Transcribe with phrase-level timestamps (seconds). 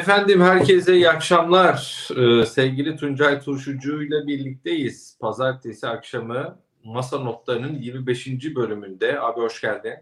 [0.00, 2.08] Efendim herkese iyi akşamlar.
[2.16, 5.18] Ee, sevgili Tuncay Turşucu ile birlikteyiz.
[5.20, 8.56] Pazartesi akşamı Masa Notları'nın 25.
[8.56, 9.20] bölümünde.
[9.20, 9.92] Abi hoş geldin.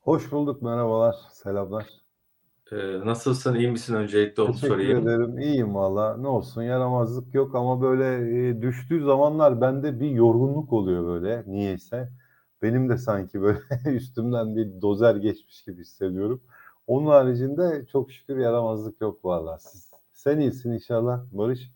[0.00, 1.86] Hoş bulduk, merhabalar, selamlar.
[2.72, 5.08] Ee, nasılsın, iyi misin öncelikle onu Teşekkür sorayım.
[5.08, 6.16] ederim, iyiyim valla.
[6.16, 12.08] Ne olsun, yaramazlık yok ama böyle e, düştüğü zamanlar bende bir yorgunluk oluyor böyle niyeyse.
[12.62, 16.42] Benim de sanki böyle üstümden bir dozer geçmiş gibi hissediyorum.
[16.86, 19.58] Onun haricinde çok şükür yaramazlık yok valla.
[19.58, 21.70] Siz, sen iyisin inşallah Barış.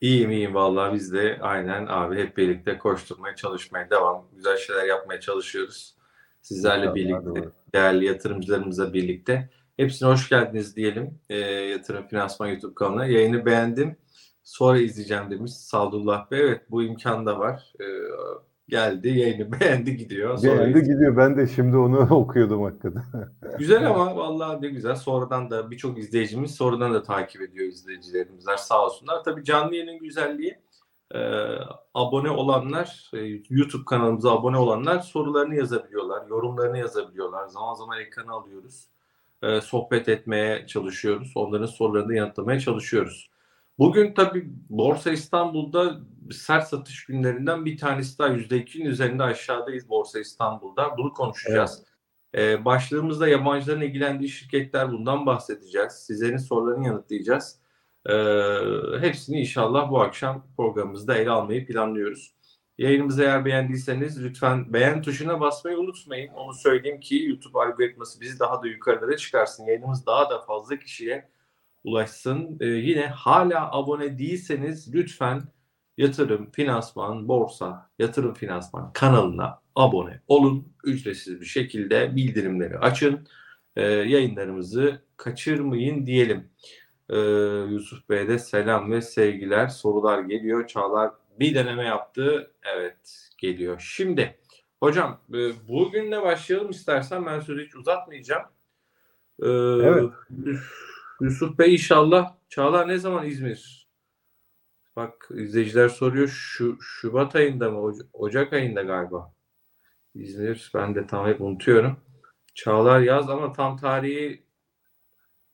[0.00, 4.28] İyiyim iyiyim vallahi biz de aynen abi hep birlikte koşturmaya çalışmaya devam.
[4.32, 5.96] Güzel şeyler yapmaya çalışıyoruz.
[6.42, 9.50] Sizlerle İnşallah, birlikte, değerli yatırımcılarımızla birlikte.
[9.76, 11.18] Hepsine hoş geldiniz diyelim.
[11.30, 13.06] Ee, Yatırım Finansman YouTube kanalına.
[13.06, 13.96] Yayını beğendim.
[14.44, 16.40] Sonra izleyeceğim demiş Sadullah Bey.
[16.40, 17.72] Evet bu imkan da var.
[17.80, 17.84] Ee,
[18.72, 20.38] geldi yayını beğendi gidiyor.
[20.38, 21.16] Sonra Beğendi gidiyor.
[21.16, 23.02] Ben de şimdi onu okuyordum hakikaten.
[23.58, 24.94] Güzel ama vallahi ne güzel.
[24.94, 29.24] Sonradan da birçok izleyicimiz sonradan da takip ediyor izleyicilerimizler sağ olsunlar.
[29.24, 30.58] Tabii canlı yayının güzelliği
[31.14, 31.20] e,
[31.94, 37.46] abone olanlar, e, YouTube kanalımıza abone olanlar sorularını yazabiliyorlar, yorumlarını yazabiliyorlar.
[37.46, 38.88] Zaman zaman ekrana alıyoruz.
[39.42, 41.32] E, sohbet etmeye çalışıyoruz.
[41.34, 43.30] Onların sorularını yanıtlamaya çalışıyoruz.
[43.78, 46.00] Bugün tabii Borsa İstanbul'da
[46.30, 50.96] sert satış günlerinden bir tanesi daha %2'nin üzerinde aşağıdayız Borsa İstanbul'da.
[50.98, 51.84] Bunu konuşacağız.
[52.34, 55.92] Ee, başlığımızda yabancıların ilgilendiği şirketler bundan bahsedeceğiz.
[55.92, 57.58] Sizlerin sorularını yanıtlayacağız.
[58.06, 58.12] Ee,
[59.00, 62.34] hepsini inşallah bu akşam programımızda ele almayı planlıyoruz.
[62.78, 66.32] Yayınımızı eğer beğendiyseniz lütfen beğen tuşuna basmayı unutmayın.
[66.32, 69.64] Onu söyleyeyim ki YouTube algoritması bizi daha da yukarılara çıkarsın.
[69.64, 71.28] Yayınımız daha da fazla kişiye
[71.84, 72.58] ulaşsın.
[72.60, 75.42] Ee, yine hala abone değilseniz lütfen
[75.98, 80.68] yatırım, finansman, borsa, yatırım finansman kanalına abone olun.
[80.84, 83.28] Ücretsiz bir şekilde bildirimleri açın.
[83.76, 86.50] Ee, yayınlarımızı kaçırmayın diyelim.
[87.10, 87.16] Ee,
[87.70, 89.68] Yusuf Bey'de selam ve sevgiler.
[89.68, 90.66] Sorular geliyor.
[90.66, 91.10] Çağlar
[91.40, 92.52] bir deneme yaptı.
[92.74, 93.80] Evet geliyor.
[93.94, 94.38] Şimdi
[94.80, 98.42] hocam e, bugünle başlayalım istersen ben sözü hiç uzatmayacağım.
[99.42, 99.48] Ee,
[99.82, 100.10] Evet.
[101.20, 102.34] Yusuf Bey inşallah.
[102.48, 103.81] Çağlar ne zaman İzmir?
[104.96, 106.28] Bak izleyiciler soruyor.
[106.28, 107.78] Şu Şubat ayında mı?
[107.78, 109.32] Oca- Ocak ayında galiba.
[110.14, 110.70] İzmir.
[110.74, 111.96] Ben de tam hep unutuyorum.
[112.54, 114.42] Çağlar yaz ama tam tarihi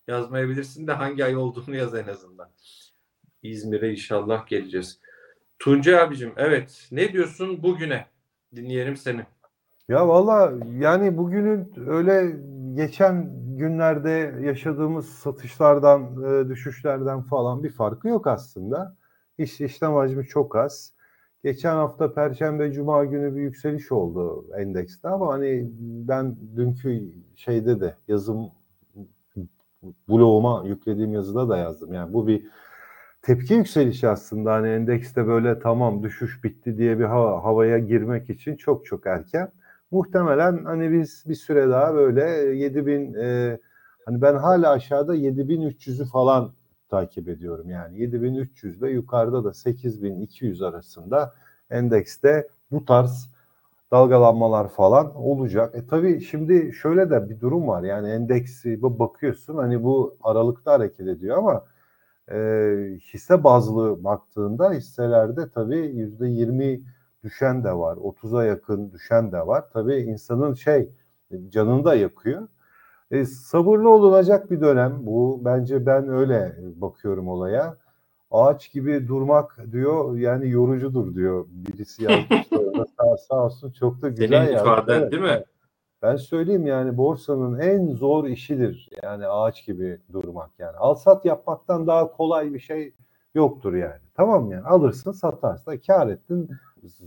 [0.08, 2.50] yazmayabilirsin de hangi ay olduğunu yaz en azından.
[3.42, 5.00] İzmir'e inşallah geleceğiz.
[5.58, 6.88] Tuncay abicim evet.
[6.92, 8.06] Ne diyorsun bugüne?
[8.56, 9.26] Dinleyelim seni.
[9.88, 12.36] Ya valla yani bugünün öyle
[12.74, 18.96] geçen günlerde yaşadığımız satışlardan, e, düşüşlerden falan bir farkı yok aslında.
[19.38, 20.92] İş, işlem hacmi çok az.
[21.44, 27.94] Geçen hafta Perşembe, Cuma günü bir yükseliş oldu endekste ama hani ben dünkü şeyde de
[28.08, 28.50] yazım
[30.08, 31.92] bloğuma yüklediğim yazıda da yazdım.
[31.92, 32.46] Yani bu bir
[33.22, 38.56] tepki yükselişi aslında hani endekste böyle tamam düşüş bitti diye bir hava, havaya girmek için
[38.56, 39.52] çok çok erken.
[39.90, 42.22] Muhtemelen hani biz bir süre daha böyle
[42.56, 43.58] 7000 e,
[44.06, 46.52] hani ben hala aşağıda 7300'ü falan
[46.88, 47.70] takip ediyorum.
[47.70, 51.34] Yani 7300 ile yukarıda da 8200 arasında
[51.70, 53.30] endekste bu tarz
[53.92, 55.74] dalgalanmalar falan olacak.
[55.74, 57.82] E tabii şimdi şöyle de bir durum var.
[57.82, 61.64] Yani endeksi bakıyorsun hani bu aralıkta hareket ediyor ama
[62.32, 62.36] e,
[63.14, 66.80] hisse bazlı baktığında hisselerde tabii yüzde yirmi
[67.24, 67.96] düşen de var.
[67.96, 69.64] 30'a yakın düşen de var.
[69.72, 70.90] Tabii insanın şey
[71.48, 72.48] canını da yakıyor.
[73.10, 75.40] E, sabırlı olunacak bir dönem bu.
[75.44, 77.76] Bence ben öyle bakıyorum olaya.
[78.30, 81.46] Ağaç gibi durmak diyor yani yorucudur diyor.
[81.50, 82.48] Birisi yazmış
[82.98, 85.44] sağ, sağ olsun çok da güzel Senin ifaden Evet, değil mi?
[86.02, 88.88] ben söyleyeyim yani borsanın en zor işidir.
[89.02, 90.76] Yani ağaç gibi durmak yani.
[90.76, 92.94] Al sat yapmaktan daha kolay bir şey
[93.34, 94.00] yoktur yani.
[94.14, 96.50] Tamam mı yani alırsın satarsın kar ettin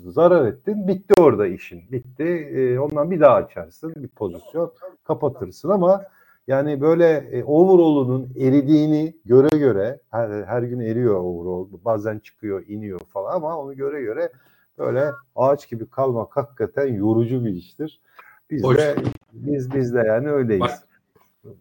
[0.05, 2.23] zarar ettin bitti orada işin bitti.
[2.23, 4.73] Ee, ondan bir daha açarsın bir pozisyon
[5.03, 6.03] kapatırsın ama
[6.47, 12.99] yani böyle e, overall'unun eridiğini göre göre her, her gün eriyor overall bazen çıkıyor iniyor
[12.99, 14.29] falan ama onu göre göre
[14.77, 18.01] böyle ağaç gibi kalmak hakikaten yorucu bir iştir.
[18.49, 18.77] Biz Hoş.
[18.77, 18.95] de
[19.33, 20.61] biz biz de yani öyleyiz.
[20.61, 20.87] Bak,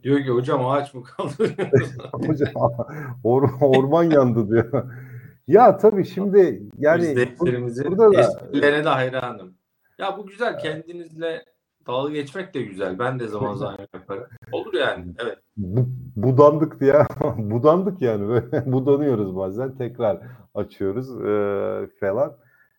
[0.03, 1.33] Diyor ki hocam ağaç mı kaldı?
[2.13, 2.49] Hocam
[3.25, 4.85] or- orman yandı diyor.
[5.49, 9.55] Ya tabii şimdi yani burada da esprilerine de hayranım.
[9.99, 10.59] Ya bu güzel.
[10.59, 11.45] Kendinizle
[11.87, 12.99] dalga geçmek de güzel.
[12.99, 14.25] Ben de zaman zaman yaparım.
[14.53, 15.05] Olur yani.
[15.19, 15.39] Evet.
[15.57, 16.95] bu, budandık diye
[17.37, 20.21] budandık yani budanıyoruz bazen tekrar
[20.55, 22.37] açıyoruz e, falan.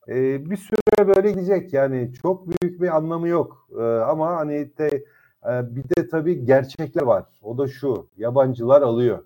[0.07, 5.05] E, bir süre böyle gidecek yani çok büyük bir anlamı yok E, ama hani de,
[5.45, 7.25] e, bir de tabii gerçekler var.
[7.41, 9.23] O da şu yabancılar alıyor.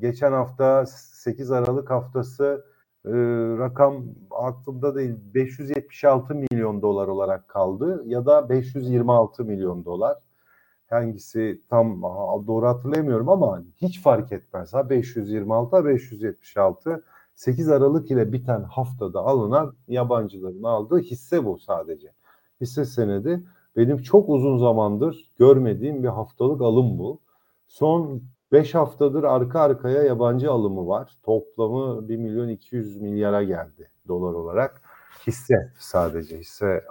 [0.00, 2.64] Geçen hafta 8 Aralık haftası
[3.04, 3.10] e,
[3.58, 10.18] rakam aklımda değil 576 milyon dolar olarak kaldı ya da 526 milyon dolar.
[10.90, 12.02] Hangisi tam
[12.46, 14.74] doğru hatırlayamıyorum ama hiç fark etmez.
[14.74, 17.04] Ha 526 ha 576
[17.34, 22.12] 8 Aralık ile biten haftada alınan yabancıların aldığı hisse bu sadece.
[22.60, 23.44] Hisse senedi
[23.76, 27.20] benim çok uzun zamandır görmediğim bir haftalık alım bu.
[27.66, 28.22] Son
[28.54, 31.12] 5 haftadır arka arkaya yabancı alımı var.
[31.22, 34.82] Toplamı 1 milyon 200 milyara geldi dolar olarak.
[35.26, 36.84] Hisse sadece hisse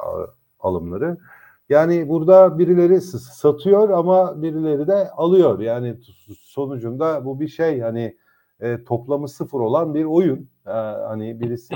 [0.60, 1.18] alımları.
[1.69, 5.60] Yani burada birileri satıyor ama birileri de alıyor.
[5.60, 5.98] Yani
[6.39, 8.18] sonucunda bu bir şey hani
[8.59, 10.50] e, toplamı sıfır olan bir oyun.
[10.66, 10.71] E,
[11.07, 11.75] hani birisi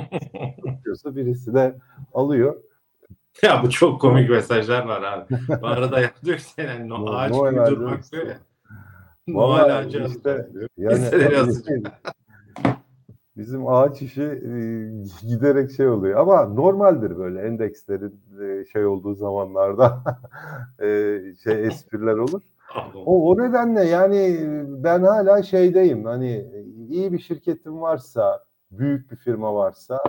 [0.65, 1.75] tutuyorsa birisi de
[2.13, 2.55] alıyor.
[3.41, 5.25] Ya bu çok komik mesajlar var abi.
[5.61, 8.17] Bu arada ya diyor ki yani no, ağaç Noel gibi ağacı durmak işte.
[8.17, 8.37] diyor ya.
[9.35, 10.47] Ağacı işte.
[10.77, 11.01] Yani
[13.37, 14.51] bizim ağaç işi e,
[15.27, 20.03] giderek şey oluyor ama normaldir böyle endekslerin e, şey olduğu zamanlarda
[20.79, 22.41] e, şey espriler olur.
[23.05, 26.45] O, o nedenle yani ben hala şeydeyim hani
[26.89, 29.99] iyi bir şirketim varsa büyük bir firma varsa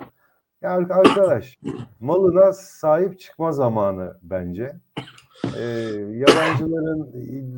[0.62, 1.58] ya arkadaş
[2.00, 4.72] malına sahip çıkma zamanı bence.
[5.56, 5.62] Ee,
[6.14, 7.12] yabancıların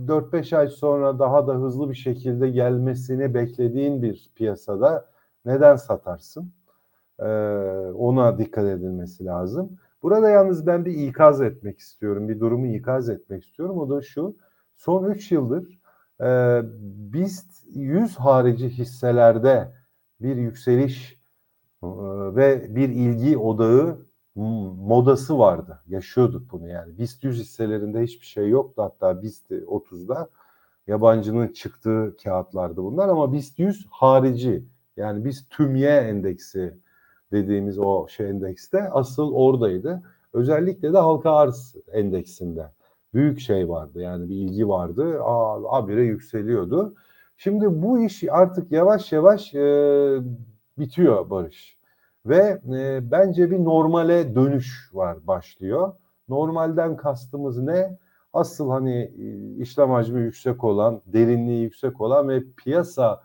[0.06, 5.10] 4-5 ay sonra daha da hızlı bir şekilde gelmesini beklediğin bir piyasada
[5.44, 6.52] neden satarsın?
[7.18, 7.24] Ee,
[7.94, 9.78] ona dikkat edilmesi lazım.
[10.02, 12.28] Burada yalnız ben bir ikaz etmek istiyorum.
[12.28, 13.78] Bir durumu ikaz etmek istiyorum.
[13.78, 14.36] O da şu.
[14.76, 15.80] Son 3 yıldır
[16.20, 16.60] e,
[17.12, 19.72] BIST 100 harici hisselerde
[20.20, 21.20] bir yükseliş
[21.82, 21.86] e,
[22.36, 24.09] ve bir ilgi odağı
[24.42, 25.80] modası vardı.
[25.88, 26.98] Yaşıyorduk bunu yani.
[26.98, 28.82] BIST 100 hisselerinde hiçbir şey yoktu.
[28.82, 30.28] Hatta BIST 30'da
[30.86, 34.64] yabancının çıktığı kağıtlardı bunlar ama BIST 100 harici
[34.96, 36.74] yani biz tümye endeksi
[37.32, 40.02] dediğimiz o şey endekste asıl oradaydı.
[40.32, 42.70] Özellikle de halka arz endeksinde
[43.14, 44.00] büyük şey vardı.
[44.00, 45.22] Yani bir ilgi vardı.
[45.22, 46.94] Aa, habire yükseliyordu.
[47.36, 50.18] Şimdi bu iş artık yavaş yavaş e,
[50.78, 51.79] bitiyor Barış.
[52.26, 55.92] Ve e, bence bir normale dönüş var başlıyor.
[56.28, 57.98] Normalden kastımız ne?
[58.32, 63.22] Asıl hani e, işlem hacmi yüksek olan, derinliği yüksek olan ve piyasa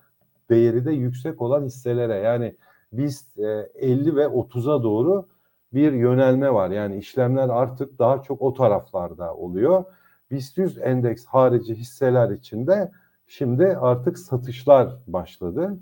[0.50, 2.56] değeri de yüksek olan hisselere yani
[2.94, 5.28] biz e, 50 ve 30'a doğru
[5.74, 6.70] bir yönelme var.
[6.70, 9.84] Yani işlemler artık daha çok o taraflarda oluyor.
[10.32, 12.92] BIST 100 endeks harici hisseler içinde
[13.28, 15.78] şimdi artık satışlar başladı.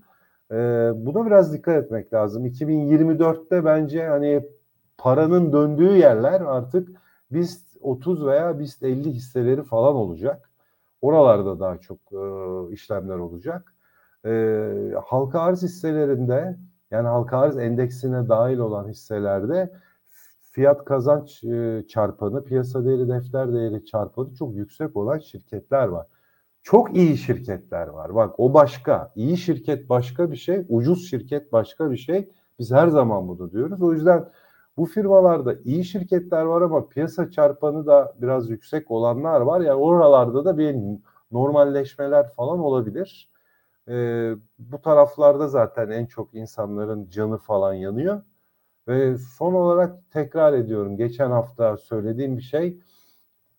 [0.53, 2.45] Ee, buna biraz dikkat etmek lazım.
[2.45, 4.43] 2024'te bence hani
[4.97, 6.89] paranın döndüğü yerler artık
[7.31, 10.49] BIST 30 veya BIST 50 hisseleri falan olacak.
[11.01, 13.75] Oralarda daha çok e, işlemler olacak.
[14.25, 14.31] E,
[15.05, 16.57] halka arz hisselerinde
[16.91, 19.71] yani halka arz endeksine dahil olan hisselerde
[20.51, 26.07] fiyat kazanç e, çarpanı, piyasa değeri defter değeri çarpanı çok yüksek olan şirketler var.
[26.63, 28.15] Çok iyi şirketler var.
[28.15, 29.11] Bak o başka.
[29.15, 32.29] İyi şirket başka bir şey, ucuz şirket başka bir şey.
[32.59, 33.81] Biz her zaman bunu diyoruz.
[33.81, 34.29] O yüzden
[34.77, 39.61] bu firmalarda iyi şirketler var ama piyasa çarpanı da biraz yüksek olanlar var.
[39.61, 40.75] Yani oralarda da bir
[41.31, 43.29] normalleşmeler falan olabilir.
[43.89, 48.21] Ee, bu taraflarda zaten en çok insanların canı falan yanıyor.
[48.87, 50.97] Ve son olarak tekrar ediyorum.
[50.97, 52.79] Geçen hafta söylediğim bir şey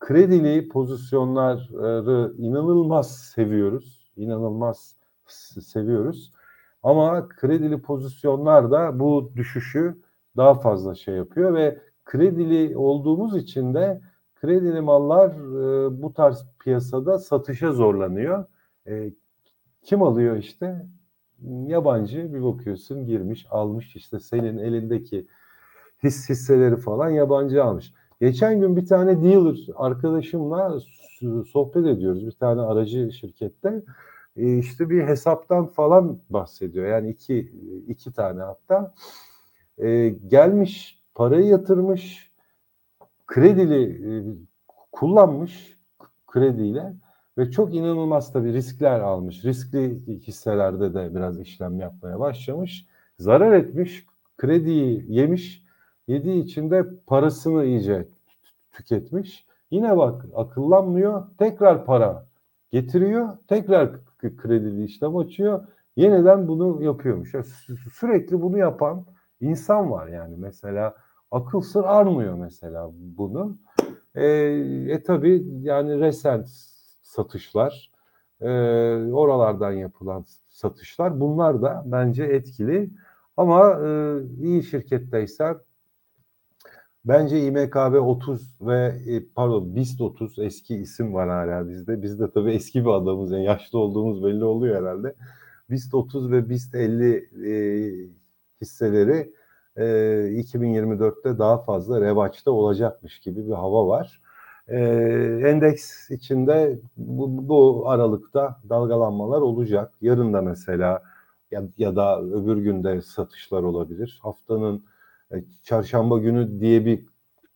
[0.04, 4.12] kredili pozisyonları inanılmaz seviyoruz.
[4.16, 4.96] İnanılmaz
[5.60, 6.32] seviyoruz.
[6.82, 9.96] Ama kredili pozisyonlar da bu düşüşü
[10.36, 14.00] daha fazla şey yapıyor ve kredili olduğumuz için de
[14.34, 18.44] kredili mallar e, bu tarz piyasada satışa zorlanıyor.
[18.86, 19.12] E,
[19.82, 20.86] kim alıyor işte?
[21.66, 25.26] Yabancı bir bakıyorsun girmiş almış işte senin elindeki
[26.02, 27.92] his hisseleri falan yabancı almış.
[28.24, 30.80] Geçen gün bir tane dealer arkadaşımla
[31.52, 32.26] sohbet ediyoruz.
[32.26, 33.82] Bir tane aracı şirkette.
[34.36, 36.86] E işte bir hesaptan falan bahsediyor.
[36.86, 37.38] Yani iki,
[37.88, 38.94] iki tane hatta.
[39.78, 42.30] E, gelmiş parayı yatırmış
[43.26, 44.10] kredili e,
[44.92, 45.78] kullanmış
[46.26, 46.94] krediyle
[47.38, 49.44] ve çok inanılmaz tabii riskler almış.
[49.44, 52.86] Riskli hisselerde de biraz işlem yapmaya başlamış.
[53.18, 55.64] Zarar etmiş, krediyi yemiş
[56.08, 58.08] Yediği için de parasını iyice
[58.74, 59.46] tüketmiş.
[59.70, 61.26] Yine bak akıllanmıyor.
[61.38, 62.26] Tekrar para
[62.70, 63.28] getiriyor.
[63.48, 65.66] Tekrar kredili işlem açıyor.
[65.96, 67.34] Yeniden bunu yapıyormuş.
[67.34, 67.44] Yani
[67.92, 69.04] sürekli bunu yapan
[69.40, 70.36] insan var yani.
[70.38, 70.94] Mesela
[71.30, 73.56] akıl sır armıyor mesela bunu.
[74.14, 74.26] E,
[74.88, 76.48] e tabi yani resent
[77.02, 77.92] satışlar
[78.40, 78.48] e,
[79.12, 82.90] oralardan yapılan satışlar bunlar da bence etkili.
[83.36, 85.56] Ama e, iyi şirketteysen
[87.04, 92.02] bence İMKB 30 ve e, pardon BIST 30 eski isim var hala bizde.
[92.02, 95.14] Biz de tabii eski bir adamız yani yaşlı olduğumuz belli oluyor herhalde.
[95.70, 97.14] BIST 30 ve BIST 50
[97.46, 98.08] e,
[98.60, 99.32] hisseleri
[99.76, 104.20] e, 2024'te daha fazla revaçta olacakmış gibi bir hava var.
[104.68, 104.78] E,
[105.44, 109.92] endeks içinde bu, bu aralıkta dalgalanmalar olacak.
[110.00, 111.02] Yarın da mesela
[111.50, 114.20] ya, ya da öbür günde satışlar olabilir.
[114.22, 114.84] Haftanın
[115.62, 117.06] çarşamba günü diye bir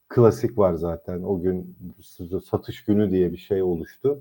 [0.09, 1.23] klasik var zaten.
[1.23, 1.77] O gün
[2.51, 4.21] satış günü diye bir şey oluştu.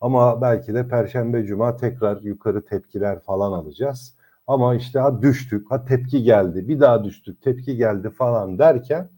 [0.00, 4.14] Ama belki de perşembe cuma tekrar yukarı tepkiler falan alacağız.
[4.46, 9.08] Ama işte ha düştük, ha tepki geldi, bir daha düştük, tepki geldi falan derken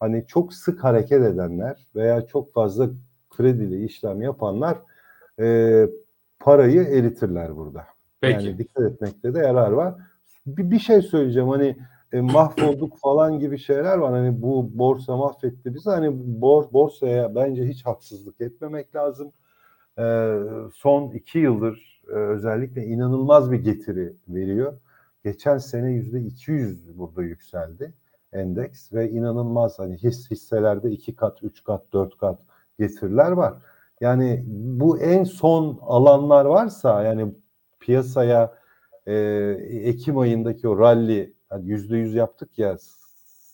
[0.00, 2.88] hani çok sık hareket edenler veya çok fazla
[3.30, 4.78] kredili işlem yapanlar
[5.40, 5.86] e,
[6.40, 7.84] parayı eritirler burada.
[8.20, 8.46] Peki.
[8.46, 9.94] Yani dikkat etmekte de yarar var.
[10.46, 11.76] Bir, bir şey söyleyeceğim hani
[12.12, 14.12] e, mahvolduk falan gibi şeyler var.
[14.12, 15.90] Hani bu borsa mahvetti bizi.
[15.90, 19.32] Hani bor, borsaya bence hiç haksızlık etmemek lazım.
[19.98, 20.34] E,
[20.74, 24.78] son iki yıldır e, özellikle inanılmaz bir getiri veriyor.
[25.24, 27.94] Geçen sene yüzde 200 burada yükseldi
[28.32, 32.40] endeks ve inanılmaz hani his hisselerde iki kat, üç kat, dört kat
[32.78, 33.54] getiriler var.
[34.00, 37.34] Yani bu en son alanlar varsa yani
[37.80, 38.54] piyasaya
[39.06, 39.14] e,
[39.70, 42.76] Ekim ayındaki o rally hani yüzde yüz yaptık ya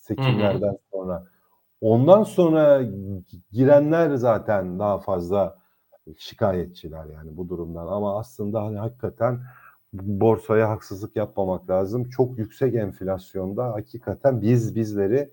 [0.03, 0.79] seçimlerden hı hı.
[0.93, 1.25] sonra.
[1.81, 2.83] Ondan sonra
[3.53, 5.59] girenler zaten daha fazla
[6.19, 9.41] şikayetçiler yani bu durumdan ama aslında hani hakikaten
[9.93, 12.11] borsaya haksızlık yapmamak lazım.
[12.11, 15.31] Çok yüksek enflasyonda hakikaten biz bizleri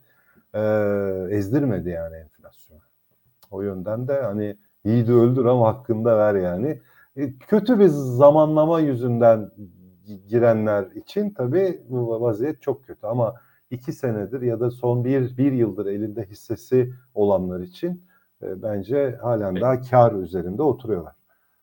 [0.53, 0.61] e,
[1.29, 2.79] ezdirmedi yani enflasyon.
[3.51, 6.81] O yönden de hani iyi de öldür ama hakkında ver yani.
[7.15, 9.51] E, kötü bir zamanlama yüzünden
[10.17, 13.35] girenler için tabii bu vaziyet çok kötü ama
[13.71, 18.03] iki senedir ya da son bir, bir yıldır elinde hissesi olanlar için
[18.41, 19.61] e, bence halen Peki.
[19.61, 21.13] daha kar üzerinde oturuyorlar.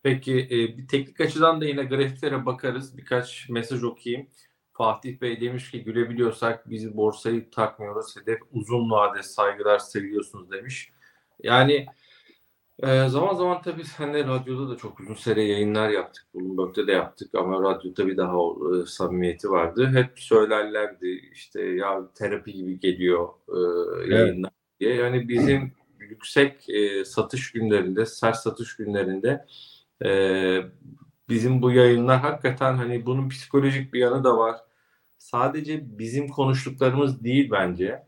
[0.03, 2.97] Peki e, bir teknik açıdan da yine grafiklere bakarız.
[2.97, 4.27] Birkaç mesaj okuyayım.
[4.73, 8.15] Fatih Bey demiş ki gülebiliyorsak biz borsayı takmıyoruz.
[8.15, 10.91] Hedef uzun vade saygılar seviyorsunuz demiş.
[11.43, 11.85] Yani
[12.83, 16.25] ee, zaman zaman tabii senle radyoda da çok uzun süre yayınlar yaptık.
[16.33, 19.91] Bloomberg'de de yaptık ama radyoda bir daha e, samimiyeti vardı.
[19.93, 23.59] Hep söylerlerdi işte ya terapi gibi geliyor e,
[24.15, 24.79] yayınlar evet.
[24.79, 24.95] diye.
[24.95, 29.45] Yani bizim yüksek e, satış günlerinde, sert satış günlerinde
[30.05, 30.09] e,
[31.29, 34.57] bizim bu yayınlar hakikaten hani bunun psikolojik bir yanı da var.
[35.17, 38.07] Sadece bizim konuştuklarımız değil bence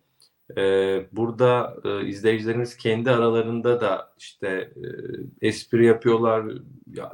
[0.57, 4.47] ee, burada e, izleyicilerimiz kendi aralarında da işte
[5.41, 6.45] e, espri yapıyorlar,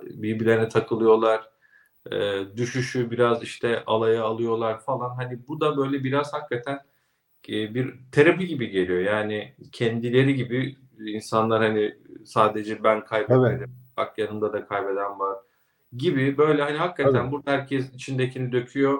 [0.03, 1.49] birbirlerine takılıyorlar,
[2.11, 5.15] e, düşüşü biraz işte alaya alıyorlar falan.
[5.15, 6.79] Hani bu da böyle biraz hakikaten
[7.49, 8.99] e, bir terapi gibi geliyor.
[8.99, 13.69] Yani kendileri gibi insanlar hani sadece ben kaybetmedim, evet.
[13.97, 15.37] bak yanımda da kaybeden var
[15.97, 17.31] gibi böyle hani hakikaten evet.
[17.31, 18.99] burada herkes içindekini döküyor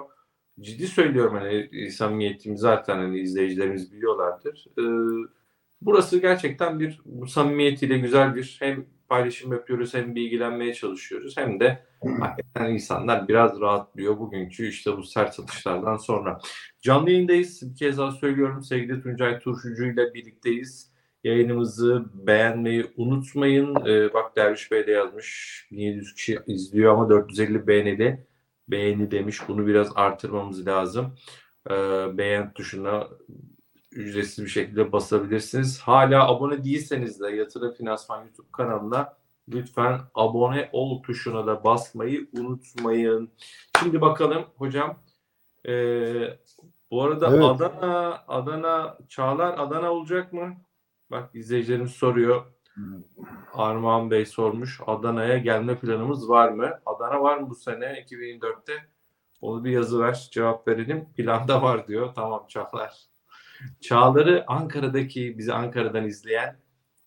[0.60, 4.66] ciddi söylüyorum hani e, samimiyetimi zaten hani izleyicilerimiz biliyorlardır.
[4.78, 4.82] Ee,
[5.80, 11.86] burası gerçekten bir bu samimiyetiyle güzel bir hem paylaşım yapıyoruz hem bilgilenmeye çalışıyoruz hem de
[12.20, 16.38] hakikaten insanlar biraz rahatlıyor bugünkü işte bu sert satışlardan sonra.
[16.80, 17.70] Canlı yayındayız.
[17.70, 20.92] Bir kez daha söylüyorum sevgili Tuncay Turşucu ile birlikteyiz.
[21.24, 23.86] Yayınımızı beğenmeyi unutmayın.
[23.86, 25.68] Ee, bak Derviş Bey de yazmış.
[25.72, 28.26] 1700 kişi izliyor ama 450 beğenili
[28.68, 29.40] beğeni demiş.
[29.48, 31.14] Bunu biraz artırmamız lazım.
[31.70, 31.74] Ee,
[32.18, 33.08] beğen tuşuna
[33.92, 35.80] ücretsiz bir şekilde basabilirsiniz.
[35.80, 39.16] Hala abone değilseniz de Yatırım Finansman YouTube kanalına
[39.48, 43.30] lütfen abone ol tuşuna da basmayı unutmayın.
[43.80, 44.98] Şimdi bakalım hocam.
[45.68, 46.38] Ee,
[46.90, 47.42] bu arada evet.
[47.42, 50.56] Adana, Adana, Çağlar Adana olacak mı?
[51.10, 52.55] Bak izleyicilerimiz soruyor.
[53.54, 54.80] Armağan Bey sormuş.
[54.86, 56.70] Adana'ya gelme planımız var mı?
[56.86, 58.72] Adana var mı bu sene 2024'te?
[59.40, 61.08] Onu bir yazı ver, cevap verelim.
[61.16, 62.12] Planda var diyor.
[62.14, 63.06] Tamam Çağlar.
[63.80, 66.56] Çağlar'ı Ankara'daki, bizi Ankara'dan izleyen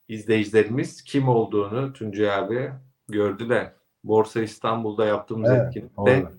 [0.08, 2.72] izleyicilerimiz kim olduğunu Tuncay abi
[3.08, 3.74] gördüler.
[4.04, 6.32] Borsa İstanbul'da yaptığımız evet, etkinlikte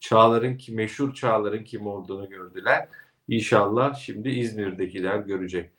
[0.00, 2.88] Çağlar'ın ki meşhur Çağlar'ın kim olduğunu gördüler.
[3.28, 5.70] İnşallah şimdi İzmir'dekiler görecek.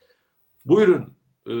[0.64, 1.14] Buyurun
[1.46, 1.54] e,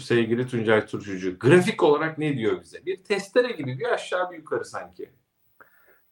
[0.00, 1.38] sevgili Tuncay Turşucu.
[1.38, 2.86] Grafik olarak ne diyor bize?
[2.86, 5.10] Bir testere gibi bir aşağı bir yukarı sanki.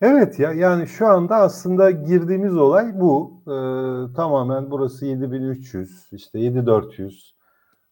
[0.00, 3.40] Evet ya yani şu anda aslında girdiğimiz olay bu.
[3.46, 7.34] Ee, tamamen burası 7300 işte 7400.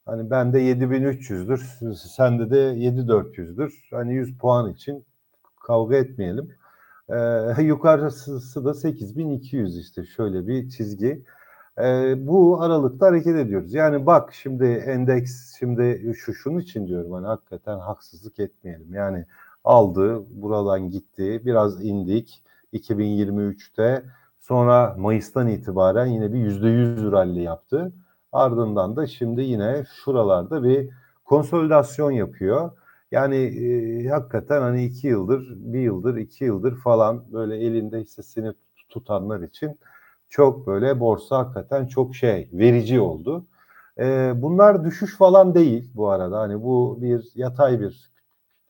[0.07, 1.95] Hani ben de 7300'dür.
[1.95, 3.73] Sende de 7400'dür.
[3.91, 5.05] Hani 100 puan için
[5.67, 6.55] kavga etmeyelim.
[7.09, 11.25] Ee, yukarısı da 8200 işte şöyle bir çizgi.
[11.79, 13.75] Ee, bu aralıkta hareket ediyoruz.
[13.75, 18.95] Yani bak şimdi endeks şimdi şu şunun için diyorum hani hakikaten haksızlık etmeyelim.
[18.95, 19.27] Yani
[19.65, 24.03] aldı buradan gitti biraz indik 2023'te
[24.39, 27.93] sonra Mayıs'tan itibaren yine bir yüzde yüz rally yaptı.
[28.33, 30.91] Ardından da şimdi yine şuralarda bir
[31.25, 32.71] konsolidasyon yapıyor.
[33.11, 38.53] Yani e, hakikaten hani iki yıldır, bir yıldır, iki yıldır falan böyle elinde hissesini
[38.89, 39.79] tutanlar için
[40.33, 43.47] çok böyle borsa hakikaten çok şey verici oldu.
[43.99, 46.41] E, bunlar düşüş falan değil bu arada.
[46.41, 48.11] Hani bu bir yatay bir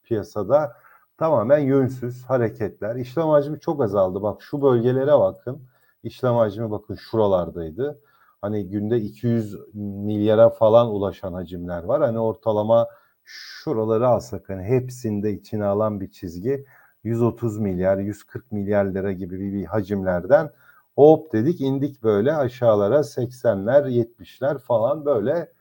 [0.02, 0.76] piyasada
[1.18, 2.96] tamamen yönsüz hareketler.
[2.96, 4.22] İşlem hacmi çok azaldı.
[4.22, 5.62] Bak şu bölgelere bakın.
[6.02, 8.00] İşlem hacmi bakın şuralardaydı.
[8.40, 12.02] Hani günde 200 milyara falan ulaşan hacimler var.
[12.02, 12.88] Hani ortalama
[13.24, 16.64] şuraları alsak hani hepsinde içine alan bir çizgi
[17.04, 20.50] 130 milyar, 140 milyar lira gibi bir, bir hacimlerden
[20.96, 25.52] hop dedik indik böyle aşağılara 80'ler 70'ler falan böyle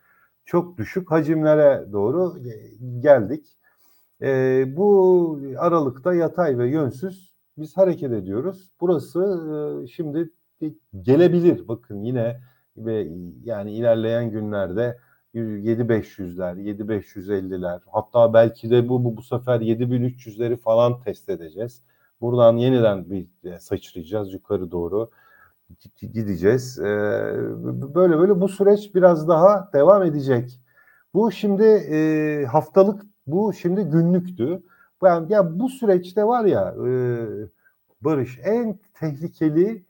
[0.45, 2.37] çok düşük hacimlere doğru
[2.99, 3.45] geldik.
[4.21, 8.71] E, bu aralıkta yatay ve yönsüz biz hareket ediyoruz.
[8.81, 9.19] Burası
[9.83, 10.29] e, şimdi
[11.01, 12.41] gelebilir bakın yine
[12.77, 13.07] ve
[13.43, 14.97] yani ilerleyen günlerde
[15.35, 21.81] 7500'ler, 7550'ler hatta belki de bu, bu bu sefer 7300'leri falan test edeceğiz.
[22.21, 23.27] Buradan yeniden bir
[23.59, 25.09] saçıracağız yukarı doğru
[26.01, 26.79] gideceğiz.
[26.79, 26.83] Ee,
[27.95, 30.61] böyle böyle bu süreç biraz daha devam edecek.
[31.13, 34.63] Bu şimdi e, haftalık, bu şimdi günlüktü.
[35.03, 36.91] Yani ya bu süreçte var ya e,
[38.01, 39.85] Barış en tehlikeli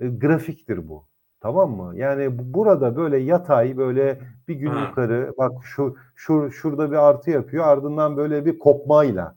[0.00, 1.04] e, grafiktir bu.
[1.40, 1.92] Tamam mı?
[1.96, 7.64] Yani burada böyle yatay böyle bir gün yukarı bak şu şu şurada bir artı yapıyor
[7.66, 9.36] ardından böyle bir kopmayla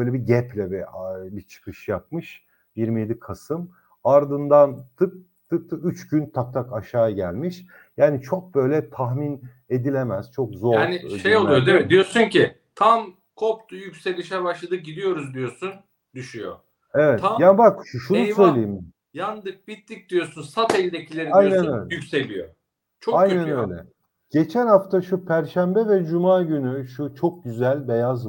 [0.00, 0.84] böyle bir gap'le bir,
[1.36, 2.44] bir çıkış yapmış
[2.76, 3.70] 27 Kasım
[4.04, 5.14] ardından tık
[5.50, 7.64] tık tık 3 gün tak tak aşağı gelmiş.
[7.96, 10.74] Yani çok böyle tahmin edilemez, çok zor.
[10.74, 11.90] Yani şey oluyor değil mi?
[11.90, 15.72] Diyorsun ki tam koptu yükselişe başladı gidiyoruz diyorsun
[16.14, 16.56] düşüyor.
[16.94, 17.20] Evet.
[17.20, 18.92] Tam, ya bak şunu eyvah, söyleyeyim.
[19.12, 20.42] Yandık bittik diyorsun.
[20.42, 21.94] Sat eldekileri Aynen diyorsun öyle.
[21.94, 22.48] yükseliyor.
[23.00, 23.84] Çok Aynen kötü öyle.
[24.30, 28.26] Geçen hafta şu perşembe ve cuma günü şu çok güzel beyaz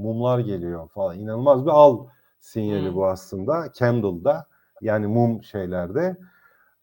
[0.00, 1.18] mumlar geliyor falan.
[1.18, 2.06] İnanılmaz bir al
[2.40, 2.96] sinyali hmm.
[2.96, 3.72] bu aslında.
[3.74, 4.46] Candle'da
[4.80, 6.16] yani mum şeylerde.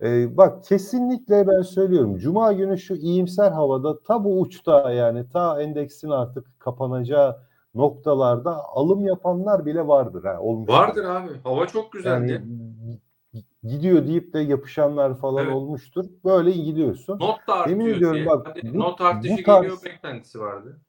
[0.02, 2.18] Ee, bak kesinlikle ben söylüyorum.
[2.18, 9.06] Cuma günü şu iyimser havada ta bu uçta yani ta endeksin artık kapanacağı noktalarda alım
[9.06, 10.24] yapanlar bile vardır.
[10.24, 10.70] Ha, olmuş.
[10.70, 11.30] Vardır abi.
[11.44, 12.32] Hava çok güzeldi.
[12.32, 13.00] Yani,
[13.64, 15.56] gidiyor deyip de yapışanlar falan evet.
[15.56, 16.06] olmuştur.
[16.26, 17.20] Böyle gidiyorsun.
[17.20, 18.26] Not da artıyor Emin ediyorum, diye.
[18.26, 20.82] Bak, bu, not artışı bu tarz, geliyor beklentisi vardı.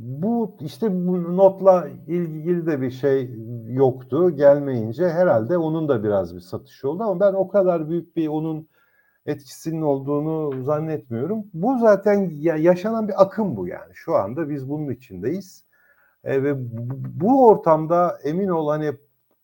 [0.00, 3.30] Bu işte bu notla ilgili de bir şey
[3.68, 4.30] yoktu.
[4.30, 8.68] Gelmeyince herhalde onun da biraz bir satışı oldu ama ben o kadar büyük bir onun
[9.26, 11.44] etkisinin olduğunu zannetmiyorum.
[11.54, 13.92] Bu zaten yaşanan bir akım bu yani.
[13.94, 15.64] Şu anda biz bunun içindeyiz.
[16.24, 16.54] E, ve
[17.20, 18.92] bu, ortamda emin ol hani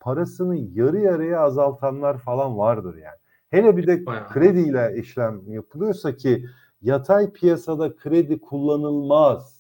[0.01, 3.19] parasını yarı yarıya azaltanlar falan vardır yani.
[3.51, 6.45] Hele bir de krediyle işlem yapılıyorsa ki
[6.83, 9.56] yatay piyasada kredi kullanılmaz.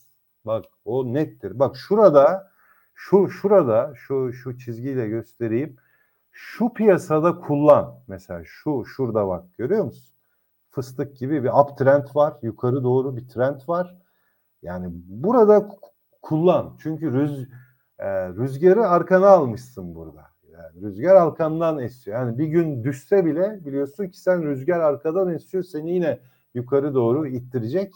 [0.46, 1.58] Bak o nettir.
[1.58, 2.50] Bak şurada
[2.94, 5.76] şu şurada şu şu çizgiyle göstereyim.
[6.32, 7.94] Şu piyasada kullan.
[8.08, 10.14] Mesela şu şurada bak görüyor musun?
[10.70, 12.34] Fıstık gibi bir uptrend var.
[12.42, 13.96] Yukarı doğru bir trend var.
[14.62, 15.68] Yani burada
[16.22, 16.76] kullan.
[16.82, 17.48] Çünkü rüz,
[17.98, 20.26] e, rüzgarı arkana almışsın burada.
[20.52, 22.18] Yani rüzgar arkandan esiyor.
[22.18, 26.18] Yani bir gün düşse bile biliyorsun ki sen rüzgar arkadan esiyor seni yine
[26.54, 27.92] yukarı doğru ittirecek.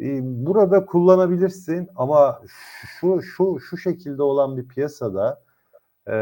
[0.00, 2.42] Ee, burada kullanabilirsin ama
[3.00, 5.42] şu şu şu şekilde olan bir piyasada
[6.08, 6.12] e,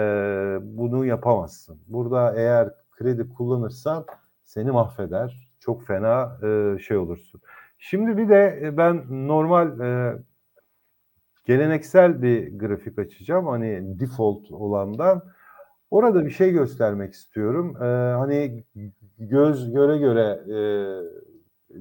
[0.62, 1.79] bunu yapamazsın.
[1.89, 4.07] Burada eğer kredi kullanırsan
[4.45, 5.51] seni mahveder.
[5.61, 7.41] Çok fena e, şey olursun.
[7.79, 10.19] Şimdi bir de e, ben normal e,
[11.45, 13.47] geleneksel bir grafik açacağım.
[13.47, 15.23] Hani default olandan
[15.91, 17.77] Orada bir şey göstermek istiyorum.
[17.83, 17.87] Ee,
[18.19, 18.65] hani
[19.19, 20.59] göz göre göre e,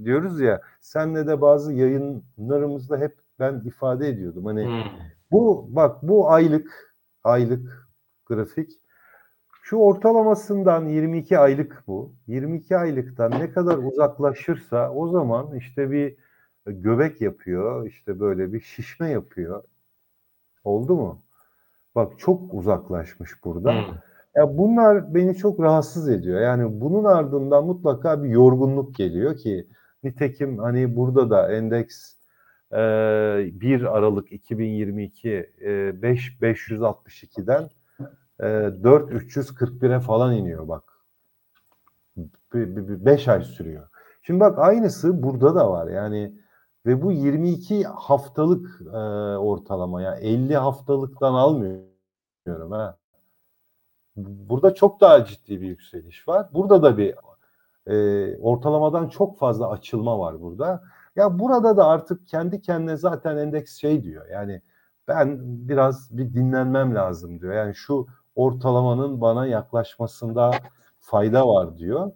[0.04, 4.46] diyoruz ya senle de bazı yayınlarımızda hep ben ifade ediyordum.
[4.46, 4.92] Hani hmm.
[5.32, 7.88] bu bak bu aylık aylık
[8.26, 8.80] grafik
[9.62, 12.14] şu ortalamasından 22 aylık bu.
[12.28, 16.16] 22 aylıktan ne kadar uzaklaşırsa o zaman işte bir
[16.66, 19.64] göbek yapıyor, işte böyle bir şişme yapıyor.
[20.64, 21.22] Oldu mu?
[21.96, 23.72] Bak çok uzaklaşmış burada.
[23.72, 23.96] Hmm.
[24.36, 26.42] Ya bunlar beni çok rahatsız ediyor.
[26.42, 29.68] Yani bunun ardından mutlaka bir yorgunluk geliyor ki
[30.04, 32.16] nitekim hani burada da endeks
[32.72, 37.70] e, 1 Aralık 2022 e, 5 562'den
[38.40, 38.44] e,
[38.84, 40.84] 4 341'e falan iniyor bak.
[42.54, 43.88] 5 ay sürüyor.
[44.22, 45.88] Şimdi bak aynısı burada da var.
[45.88, 46.34] Yani
[46.86, 48.98] ve bu 22 haftalık e,
[49.38, 52.98] ortalama ya yani 50 haftalıktan almıyorum ha.
[54.16, 56.48] Burada çok daha ciddi bir yükseliş var.
[56.54, 57.16] Burada da bir
[57.88, 60.84] e, ortalamadan çok fazla açılma var burada.
[61.16, 64.30] Ya burada da artık kendi kendine zaten endeks şey diyor.
[64.30, 64.62] Yani
[65.08, 67.54] ben biraz bir dinlenmem lazım diyor.
[67.54, 70.52] Yani şu ortalamanın bana yaklaşmasında
[71.00, 72.12] fayda var diyor.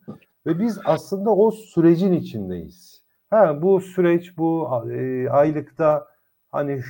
[0.45, 3.03] Ve biz aslında o sürecin içindeyiz.
[3.29, 6.07] Ha bu süreç bu e, aylıkta
[6.51, 6.81] hani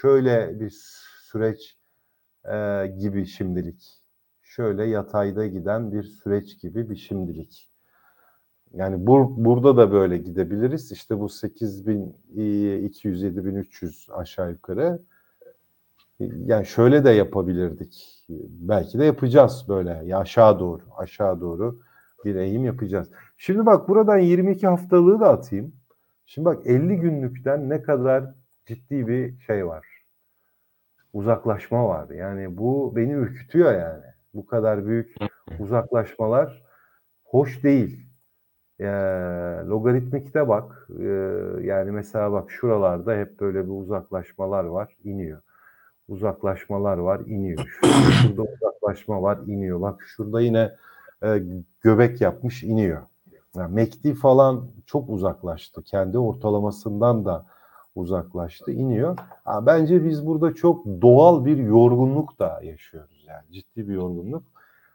[0.00, 0.70] şöyle bir
[1.32, 1.76] süreç
[2.44, 4.02] e, gibi şimdilik.
[4.42, 7.68] Şöyle yatayda giden bir süreç gibi bir şimdilik.
[8.74, 10.92] Yani bur, burada da böyle gidebiliriz.
[10.92, 14.98] İşte bu 8200 7300 aşağı yukarı.
[16.20, 18.24] Yani şöyle de yapabilirdik.
[18.48, 21.78] Belki de yapacağız böyle aşağı doğru, aşağı doğru
[22.24, 23.10] bir eğim yapacağız.
[23.36, 25.72] Şimdi bak buradan 22 haftalığı da atayım.
[26.26, 28.24] Şimdi bak 50 günlükten ne kadar
[28.66, 29.86] ciddi bir şey var.
[31.12, 32.10] Uzaklaşma var.
[32.10, 34.04] Yani bu beni ürkütüyor yani.
[34.34, 35.14] Bu kadar büyük
[35.58, 36.62] uzaklaşmalar
[37.24, 38.07] hoş değil.
[38.80, 38.86] E,
[39.66, 40.88] logaritmikte bak.
[40.98, 41.04] E,
[41.62, 44.96] yani mesela bak şuralarda hep böyle bir uzaklaşmalar var.
[45.04, 45.40] iniyor.
[46.08, 47.20] Uzaklaşmalar var.
[47.26, 47.78] iniyor.
[48.22, 49.38] Şurada uzaklaşma var.
[49.46, 49.80] iniyor.
[49.80, 50.74] Bak şurada yine
[51.22, 51.42] e,
[51.80, 53.02] göbek yapmış iniyor.
[53.56, 55.82] Yani MACD falan çok uzaklaştı.
[55.82, 57.46] Kendi ortalamasından da
[57.94, 59.16] uzaklaştı, iniyor.
[59.44, 63.24] Ha, bence biz burada çok doğal bir yorgunluk da yaşıyoruz.
[63.28, 64.42] Yani ciddi bir yorgunluk.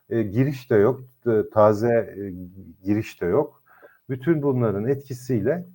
[0.09, 1.01] E, giriş de yok,
[1.53, 2.33] taze e,
[2.85, 3.62] giriş de yok.
[4.09, 5.67] Bütün bunların etkisiyle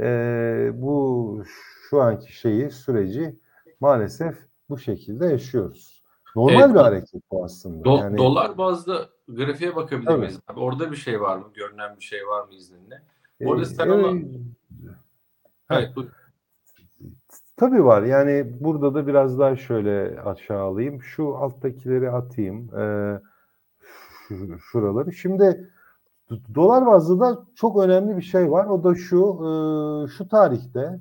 [0.00, 1.42] e, bu
[1.90, 3.36] şu anki şeyi, süreci
[3.80, 6.02] maalesef bu şekilde yaşıyoruz.
[6.36, 7.84] Normal evet, bir hareket bu aslında.
[7.84, 10.18] Do, yani, dolar bazlı grafiğe bakabilir evet.
[10.18, 10.40] miyiz?
[10.48, 10.60] Abi?
[10.60, 11.44] Orada bir şey var mı?
[11.54, 13.02] Görünen bir şey var mı izninle?
[13.44, 14.18] Orada ee, sen ama...
[15.70, 15.90] Evet,
[17.56, 18.02] Tabii var.
[18.02, 21.02] Yani burada da biraz daha şöyle aşağı alayım.
[21.02, 22.74] Şu alttakileri atayım.
[22.78, 23.20] Ee,
[24.70, 25.12] şuraları.
[25.12, 25.70] Şimdi
[26.54, 28.66] dolar bazlı da çok önemli bir şey var.
[28.66, 29.48] O da şu e,
[30.08, 31.00] şu tarihte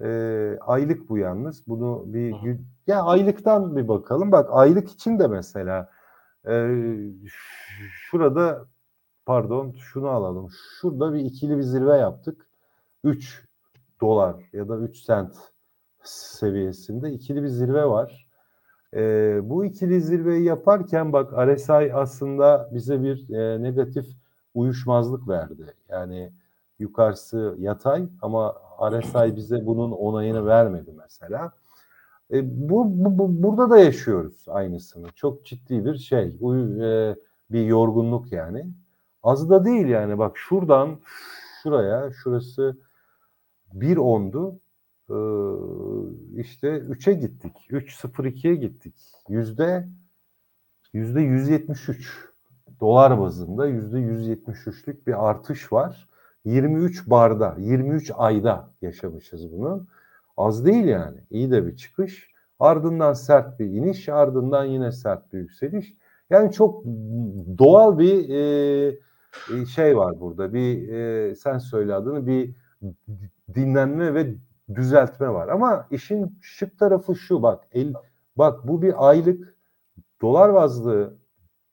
[0.00, 1.66] e, aylık bu yalnız.
[1.66, 2.34] Bunu bir
[2.86, 4.32] ya aylıktan bir bakalım.
[4.32, 5.90] Bak aylık için de mesela
[6.48, 6.68] e,
[7.92, 8.66] şurada
[9.26, 10.48] pardon şunu alalım.
[10.80, 12.46] Şurada bir ikili bir zirve yaptık.
[13.04, 13.44] 3
[14.00, 15.36] dolar ya da 3 sent
[16.04, 18.28] seviyesinde ikili bir zirve var.
[18.94, 19.00] E,
[19.42, 24.06] bu ikili zirveyi yaparken bak RSI aslında bize bir e, negatif
[24.54, 25.74] uyuşmazlık verdi.
[25.88, 26.32] Yani
[26.78, 28.54] yukarısı yatay ama
[28.90, 31.52] RSI bize bunun onayını vermedi mesela.
[32.32, 35.08] E, bu, bu, bu burada da yaşıyoruz aynısını.
[35.14, 36.36] Çok ciddi bir şey.
[36.40, 37.16] Bu e,
[37.50, 38.66] bir yorgunluk yani.
[39.22, 40.18] Az da değil yani.
[40.18, 40.98] Bak şuradan
[41.62, 42.76] şuraya, şurası
[43.72, 44.60] bir ondu.
[45.10, 45.14] Ee,
[46.40, 47.52] işte 3'e gittik.
[47.70, 48.94] 3.02'ye gittik.
[49.28, 49.88] Yüzde
[50.92, 52.33] yüzde 173
[52.84, 56.08] dolar bazında yüzde 173'lük bir artış var.
[56.44, 59.86] 23 barda, 23 ayda yaşamışız bunu.
[60.36, 61.20] Az değil yani.
[61.30, 62.30] İyi de bir çıkış.
[62.60, 65.94] Ardından sert bir iniş, ardından yine sert bir yükseliş.
[66.30, 66.84] Yani çok
[67.58, 70.54] doğal bir e, şey var burada.
[70.54, 72.54] Bir e, sen söyle adını bir
[73.54, 74.34] dinlenme ve
[74.74, 75.48] düzeltme var.
[75.48, 77.64] Ama işin şık tarafı şu bak.
[77.72, 77.94] El,
[78.36, 79.54] bak bu bir aylık
[80.22, 81.14] dolar bazlı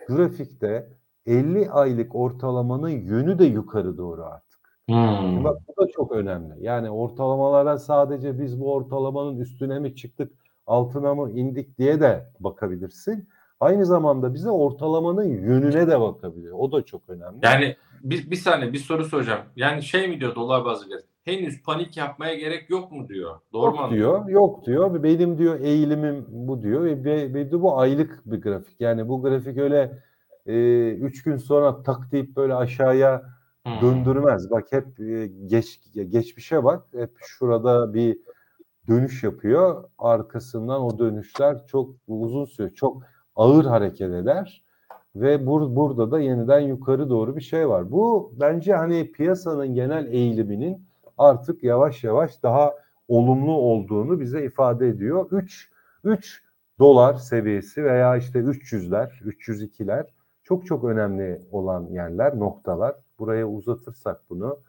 [0.07, 4.61] grafikte 50 aylık ortalamanın yönü de yukarı doğru artık.
[4.89, 5.43] Hmm.
[5.43, 6.53] Bak bu da çok önemli.
[6.59, 10.31] Yani ortalamalara sadece biz bu ortalamanın üstüne mi çıktık,
[10.67, 13.29] altına mı indik diye de bakabilirsin.
[13.59, 16.51] Aynı zamanda bize ortalamanın yönüne de bakabilir.
[16.51, 17.39] O da çok önemli.
[17.43, 19.41] Yani bir, bir saniye bir soru soracağım.
[19.55, 23.39] Yani şey mi diyor dolar bazlı henüz panik yapmaya gerek yok mu diyor.
[23.53, 24.29] Doğru yok mu diyor.
[24.29, 25.03] Yok diyor.
[25.03, 28.81] Benim diyor eğilimim bu diyor ve, ve de bu aylık bir grafik.
[28.81, 30.03] Yani bu grafik öyle
[30.45, 33.23] e, üç gün sonra tak deyip böyle aşağıya
[33.65, 33.81] hmm.
[33.81, 34.51] döndürmez.
[34.51, 36.87] Bak hep e, geç geçmişe bak.
[36.93, 38.17] Hep şurada bir
[38.87, 39.83] dönüş yapıyor.
[39.97, 43.03] Arkasından o dönüşler çok uzun süre, çok
[43.35, 44.63] ağır hareket eder
[45.15, 47.91] ve bur burada da yeniden yukarı doğru bir şey var.
[47.91, 50.85] Bu bence hani piyasanın genel eğiliminin
[51.17, 52.73] artık yavaş yavaş daha
[53.07, 55.27] olumlu olduğunu bize ifade ediyor.
[55.31, 55.69] 3
[56.03, 56.43] 3
[56.79, 60.05] dolar seviyesi veya işte 300'ler, 302'ler
[60.51, 62.95] çok çok önemli olan yerler, noktalar.
[63.19, 64.59] Buraya uzatırsak bunu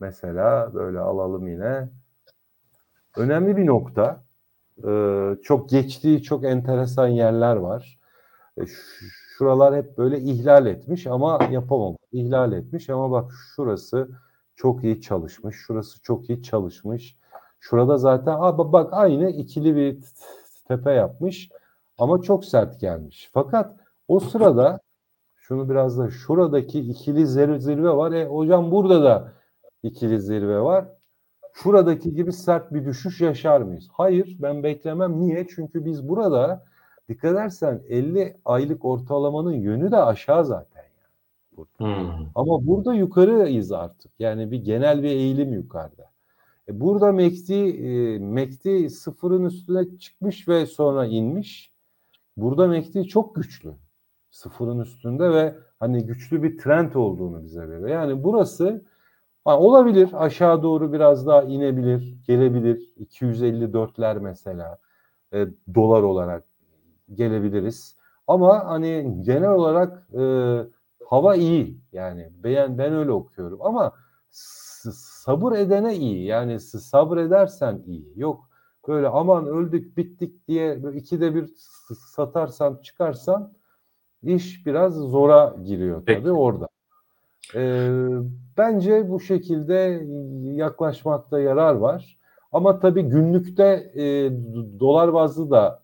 [0.00, 1.88] mesela böyle alalım yine.
[3.16, 4.22] önemli bir nokta.
[4.88, 7.98] Ee, çok geçtiği çok enteresan yerler var.
[8.58, 8.72] E, ş-
[9.38, 11.96] şuralar hep böyle ihlal etmiş ama yapamam.
[12.12, 14.08] İhlal etmiş ama bak şurası
[14.56, 15.56] çok iyi çalışmış.
[15.56, 17.16] Şurası çok iyi çalışmış.
[17.60, 19.98] Şurada zaten ba- bak aynı ikili bir
[20.68, 21.48] tepe yapmış
[21.98, 23.30] ama çok sert gelmiş.
[23.34, 23.76] Fakat
[24.08, 24.80] o sırada
[25.48, 28.12] şunu biraz da şuradaki ikili zirve, var.
[28.12, 29.32] E hocam burada da
[29.82, 30.88] ikili zirve var.
[31.52, 33.88] Şuradaki gibi sert bir düşüş yaşar mıyız?
[33.92, 35.20] Hayır ben beklemem.
[35.20, 35.46] Niye?
[35.48, 36.64] Çünkü biz burada
[37.08, 40.82] dikkat edersen 50 aylık ortalamanın yönü de aşağı zaten.
[41.76, 42.10] Hmm.
[42.34, 44.12] Ama burada yukarıyız artık.
[44.18, 46.10] Yani bir genel bir eğilim yukarıda.
[46.68, 51.72] E burada MACD, e, MACD sıfırın üstüne çıkmış ve sonra inmiş.
[52.36, 53.74] Burada MACD çok güçlü.
[54.36, 57.88] Sıfırın üstünde ve hani güçlü bir trend olduğunu bize veriyor.
[57.88, 58.84] Yani burası
[59.44, 62.92] olabilir aşağı doğru biraz daha inebilir, gelebilir.
[62.98, 64.78] 254'ler mesela
[65.32, 66.44] e, dolar olarak
[67.14, 67.96] gelebiliriz.
[68.26, 70.22] Ama hani genel olarak e,
[71.06, 73.92] hava iyi yani ben ben öyle okuyorum ama
[74.92, 78.48] sabır edene iyi yani sabredersen iyi yok
[78.88, 81.50] böyle aman öldük bittik diye ikide bir
[82.14, 83.55] satarsan çıkarsan
[84.26, 86.30] iş biraz zora giriyor tabii Peki.
[86.30, 86.68] orada.
[87.54, 87.90] Ee,
[88.58, 90.06] bence bu şekilde
[90.42, 92.18] yaklaşmakta yarar var.
[92.52, 94.30] Ama tabii günlükte e,
[94.80, 95.82] dolar bazlı da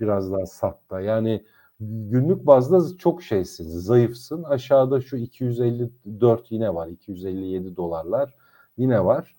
[0.00, 1.00] biraz daha satta.
[1.00, 1.44] Yani
[1.80, 4.42] günlük bazda çok şeysin, zayıfsın.
[4.42, 8.34] Aşağıda şu 254 yine var, 257 dolarlar
[8.76, 9.34] yine var.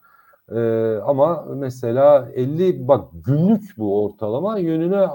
[0.51, 5.07] Ee, ama mesela 50 bak günlük bu ortalama yönünü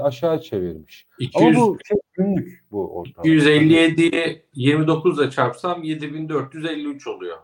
[0.00, 1.06] aşağı çevirmiş.
[1.18, 3.34] 200, Ama bu şey, günlük bu ortalama.
[3.34, 7.36] 257'yi 29 ile çarpsam 7453 oluyor.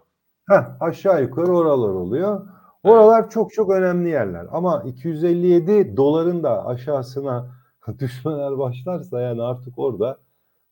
[0.48, 2.48] Heh, aşağı yukarı oralar oluyor.
[2.82, 4.46] Oralar çok çok önemli yerler.
[4.52, 7.50] Ama 257 doların da aşağısına
[7.98, 10.18] düşmeler başlarsa yani artık orada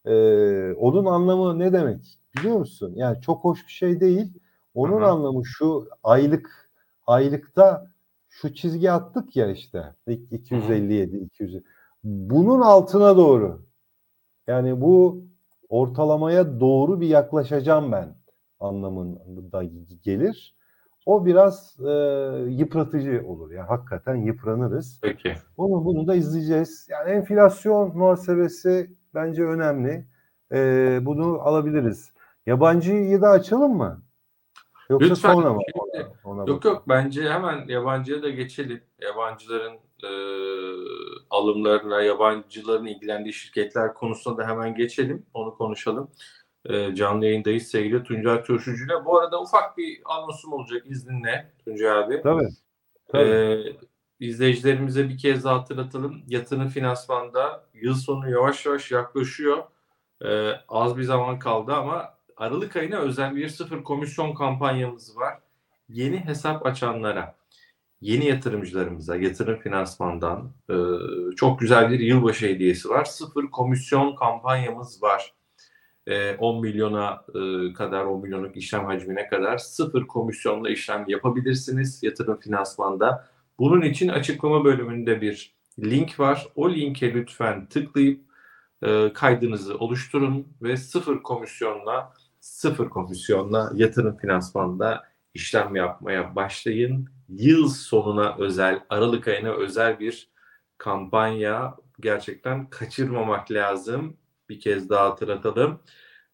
[0.04, 0.14] e,
[0.72, 2.92] onun anlamı ne demek biliyor musun?
[2.96, 4.32] Yani çok hoş bir şey değil.
[4.74, 5.10] Onun Hı hı.
[5.10, 6.70] anlamı şu aylık
[7.06, 7.90] aylıkta
[8.28, 11.62] şu çizgi attık ya işte ilk 257 200
[12.04, 13.65] bunun altına doğru
[14.46, 15.24] yani bu
[15.68, 18.14] ortalamaya doğru bir yaklaşacağım ben
[18.60, 19.62] anlamında
[20.04, 20.56] gelir.
[21.06, 21.90] O biraz e,
[22.48, 23.50] yıpratıcı olur.
[23.50, 24.98] Yani hakikaten yıpranırız.
[25.02, 25.34] Peki.
[25.58, 26.88] Bunu, bunu da izleyeceğiz.
[26.90, 30.06] Yani enflasyon muhasebesi bence önemli.
[30.52, 30.58] E,
[31.02, 32.12] bunu alabiliriz.
[32.46, 34.02] Yabancıyı da açalım mı?
[34.90, 35.32] Yoksa Lütfen.
[35.32, 35.60] sonra mı?
[35.74, 36.74] Ona, ona Yok bakalım.
[36.74, 38.80] yok bence hemen yabancıya da geçelim.
[39.02, 40.10] Yabancıların e,
[41.30, 45.26] alımlarına, yabancıların ilgilendiği şirketler konusunda da hemen geçelim.
[45.34, 46.10] Onu konuşalım.
[46.64, 49.04] E, canlı yayındayız sevgili Tuncay Turşucu'yla.
[49.04, 52.20] Bu arada ufak bir anonsum olacak izninle Tuncay abi.
[52.22, 52.48] Tabii.
[53.08, 53.28] Tabii.
[53.28, 53.76] Ee,
[54.20, 56.22] izleyicilerimize bir kez daha hatırlatalım.
[56.28, 59.64] Yatırım finansmanda yıl sonu yavaş yavaş yaklaşıyor.
[60.24, 65.38] Ee, az bir zaman kaldı ama Aralık ayına özel bir sıfır komisyon kampanyamız var.
[65.88, 67.34] Yeni hesap açanlara,
[68.00, 70.74] yeni yatırımcılarımıza yatırım finansmandan e,
[71.36, 73.04] çok güzel bir yılbaşı hediyesi var.
[73.04, 75.34] Sıfır komisyon kampanyamız var.
[76.06, 82.40] E, 10 milyona e, kadar, 10 milyonluk işlem hacmine kadar sıfır komisyonla işlem yapabilirsiniz yatırım
[82.40, 83.28] finansmanda.
[83.58, 86.46] Bunun için açıklama bölümünde bir link var.
[86.56, 88.20] O linke lütfen tıklayıp
[88.82, 95.04] e, kaydınızı oluşturun ve sıfır komisyonla sıfır komisyonla yatırım finansmanda
[95.34, 97.15] işlem yapmaya başlayın.
[97.28, 100.30] Yıl sonuna özel, Aralık ayına özel bir
[100.78, 104.16] kampanya gerçekten kaçırmamak lazım.
[104.48, 105.80] Bir kez daha hatırlatalım.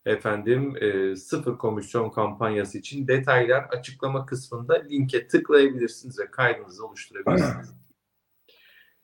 [0.07, 7.74] Efendim e, sıfır komisyon kampanyası için detaylar açıklama kısmında linke tıklayabilirsiniz ve kaydınızı oluşturabilirsiniz.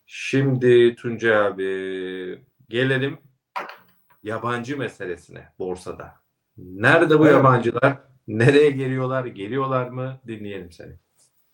[0.07, 3.19] Şimdi Tuncay abi gelelim
[4.23, 6.15] yabancı meselesine borsada.
[6.57, 7.99] Nerede bu yabancılar?
[8.29, 9.25] Nereye geliyorlar?
[9.27, 10.21] Geliyorlar mı?
[10.27, 10.99] Dinleyelim seni.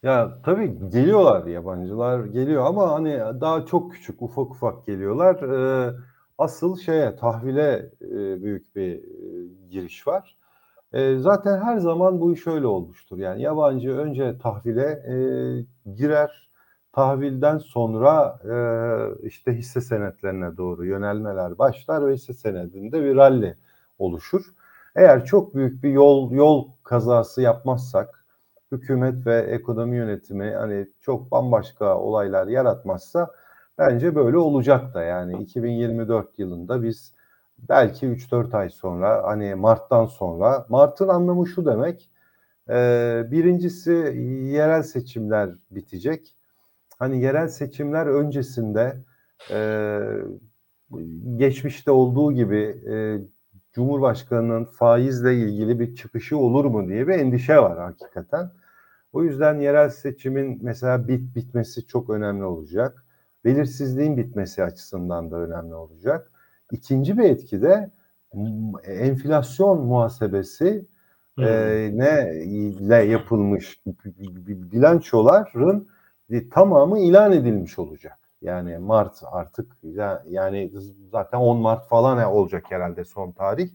[0.04, 5.42] Ya tabii geliyorlar yabancılar geliyor ama hani daha çok küçük ufak ufak geliyorlar.
[5.42, 5.94] Ee,
[6.38, 10.36] asıl şeye tahvile e, büyük bir e, giriş var.
[10.92, 13.18] E, zaten her zaman bu iş öyle olmuştur.
[13.18, 15.16] Yani yabancı önce tahvile e,
[15.94, 16.50] girer.
[16.92, 18.38] Tahvilden sonra
[19.22, 23.54] işte hisse senetlerine doğru yönelmeler başlar ve hisse senedinde bir rally
[23.98, 24.44] oluşur.
[24.96, 28.23] Eğer çok büyük bir yol yol kazası yapmazsak
[28.72, 33.30] hükümet ve ekonomi yönetimi hani çok bambaşka olaylar yaratmazsa
[33.78, 35.02] bence böyle olacak da.
[35.02, 37.14] Yani 2024 yılında biz
[37.68, 42.10] belki 3-4 ay sonra hani Mart'tan sonra Mart'ın anlamı şu demek
[42.68, 42.74] e,
[43.30, 43.92] birincisi
[44.52, 46.34] yerel seçimler bitecek.
[46.98, 48.96] Hani yerel seçimler öncesinde
[49.50, 50.00] e,
[51.36, 53.18] geçmişte olduğu gibi e,
[53.74, 58.50] Cumhurbaşkanı'nın faizle ilgili bir çıkışı olur mu diye bir endişe var hakikaten.
[59.12, 63.04] O yüzden yerel seçimin mesela bit bitmesi çok önemli olacak.
[63.44, 66.32] Belirsizliğin bitmesi açısından da önemli olacak.
[66.72, 67.90] İkinci bir etki de
[68.84, 70.86] enflasyon muhasebesi
[71.36, 71.44] Hmm.
[71.44, 73.82] e, ne ile yapılmış
[74.72, 75.88] bilançoların
[76.50, 78.18] tamamı ilan edilmiş olacak.
[78.44, 79.76] Yani Mart artık
[80.28, 80.72] yani
[81.12, 83.70] zaten 10 Mart falan olacak herhalde son tarih.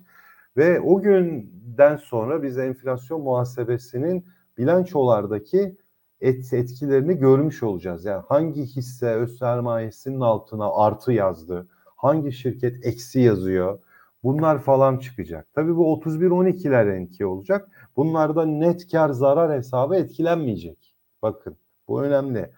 [0.58, 4.26] Ve o günden sonra biz enflasyon muhasebesinin
[4.58, 5.78] bilançolardaki
[6.22, 8.06] et, etkilerini görmüş olacağız.
[8.06, 13.80] Yani hangi hisse öz sermayesinin altına artı yazdı, hangi şirket eksi yazıyor,
[14.24, 15.48] bunlar falan çıkacak.
[15.54, 17.70] Tabii bu 31-12'ler olacak.
[17.96, 20.96] Bunlarda net kar zarar hesabı etkilenmeyecek.
[21.22, 22.52] Bakın bu önemli.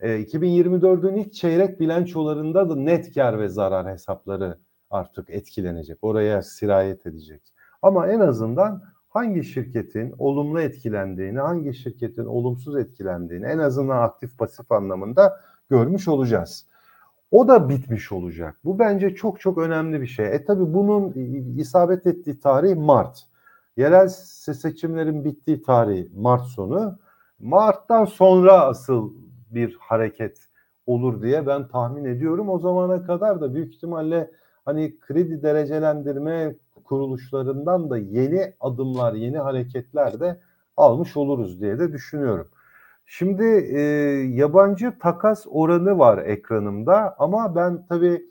[0.00, 4.58] E, 2024'ün ilk çeyrek bilançolarında da net kar ve zarar hesapları
[4.90, 5.98] artık etkilenecek.
[6.02, 7.42] Oraya sirayet edecek.
[7.82, 14.72] Ama en azından hangi şirketin olumlu etkilendiğini, hangi şirketin olumsuz etkilendiğini en azından aktif pasif
[14.72, 16.66] anlamında görmüş olacağız.
[17.30, 18.56] O da bitmiş olacak.
[18.64, 20.26] Bu bence çok çok önemli bir şey.
[20.34, 21.12] E tabi bunun
[21.58, 23.18] isabet ettiği tarih Mart.
[23.76, 26.98] Yerel seçimlerin bittiği tarih Mart sonu.
[27.38, 29.12] Mart'tan sonra asıl
[29.54, 30.38] bir hareket
[30.86, 32.48] olur diye ben tahmin ediyorum.
[32.48, 34.30] O zamana kadar da büyük ihtimalle
[34.64, 40.40] hani kredi derecelendirme kuruluşlarından da yeni adımlar, yeni hareketler de
[40.76, 42.48] almış oluruz diye de düşünüyorum.
[43.06, 43.80] Şimdi e,
[44.34, 48.22] yabancı takas oranı var ekranımda ama ben tabii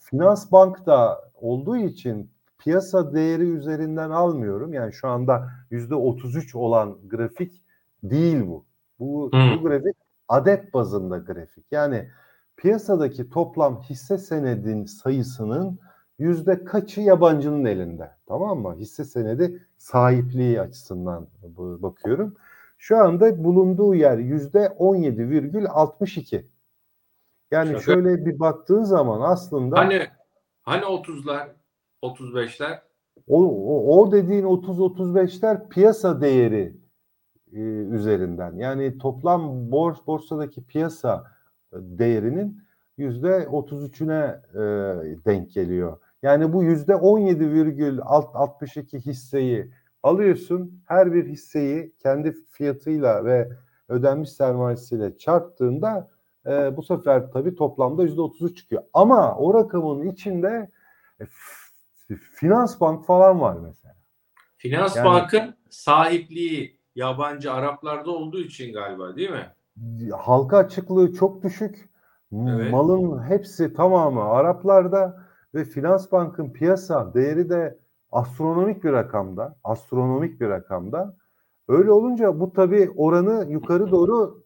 [0.00, 4.72] Finans Bank'ta olduğu için piyasa değeri üzerinden almıyorum.
[4.74, 7.62] Yani şu anda yüzde 33 olan grafik
[8.02, 8.64] değil bu.
[8.98, 9.56] Bu, hmm.
[9.56, 9.96] bu grafik
[10.28, 11.64] adet bazında grafik.
[11.70, 12.08] Yani
[12.56, 15.78] piyasadaki toplam hisse senedin sayısının
[16.18, 18.10] yüzde kaçı yabancının elinde.
[18.26, 18.74] Tamam mı?
[18.78, 22.36] Hisse senedi sahipliği açısından bakıyorum.
[22.78, 26.44] Şu anda bulunduğu yer yüzde 17,62.
[27.50, 27.80] Yani Şaka.
[27.80, 30.06] şöyle bir baktığın zaman aslında hani
[30.62, 31.48] hani 30'lar
[32.02, 32.78] 35'ler
[33.28, 36.81] o, o, o dediğin 30-35'ler piyasa değeri
[37.52, 37.60] e,
[37.96, 38.56] üzerinden.
[38.56, 41.24] Yani toplam bors borsadaki piyasa
[41.72, 42.62] e, değerinin
[42.96, 44.60] yüzde 33'üne e,
[45.24, 45.98] denk geliyor.
[46.22, 49.70] Yani bu yüzde 17,62 hisseyi
[50.02, 50.82] alıyorsun.
[50.86, 53.48] Her bir hisseyi kendi fiyatıyla ve
[53.88, 56.10] ödenmiş sermayesiyle çarptığında
[56.46, 58.82] e, bu sefer tabii toplamda yüzde 33 çıkıyor.
[58.92, 60.70] Ama o rakamın içinde
[61.20, 61.24] e,
[62.16, 63.94] Finans Bank falan var mesela.
[64.56, 69.52] Finans yani, Bank'ın sahipliği yabancı Araplarda olduğu için galiba değil mi?
[70.18, 71.90] Halka açıklığı çok düşük.
[72.32, 72.72] Evet.
[72.72, 75.24] Malın hepsi tamamı Araplarda
[75.54, 77.78] ve Finans Bank'ın piyasa değeri de
[78.12, 79.56] astronomik bir rakamda.
[79.64, 81.16] Astronomik bir rakamda.
[81.68, 84.44] Öyle olunca bu tabii oranı yukarı doğru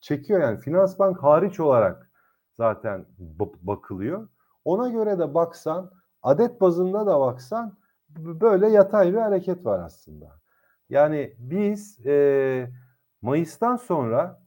[0.00, 0.58] çekiyor yani.
[0.58, 2.10] Finans Bank hariç olarak
[2.52, 3.06] zaten
[3.62, 4.28] bakılıyor.
[4.64, 5.90] Ona göre de baksan,
[6.22, 7.76] adet bazında da baksan
[8.18, 10.41] böyle yatay bir hareket var aslında.
[10.92, 12.70] Yani biz e,
[13.22, 14.42] Mayıs'tan sonra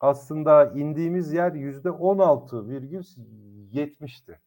[0.00, 4.38] aslında indiğimiz yer yüzde 16,70'ti.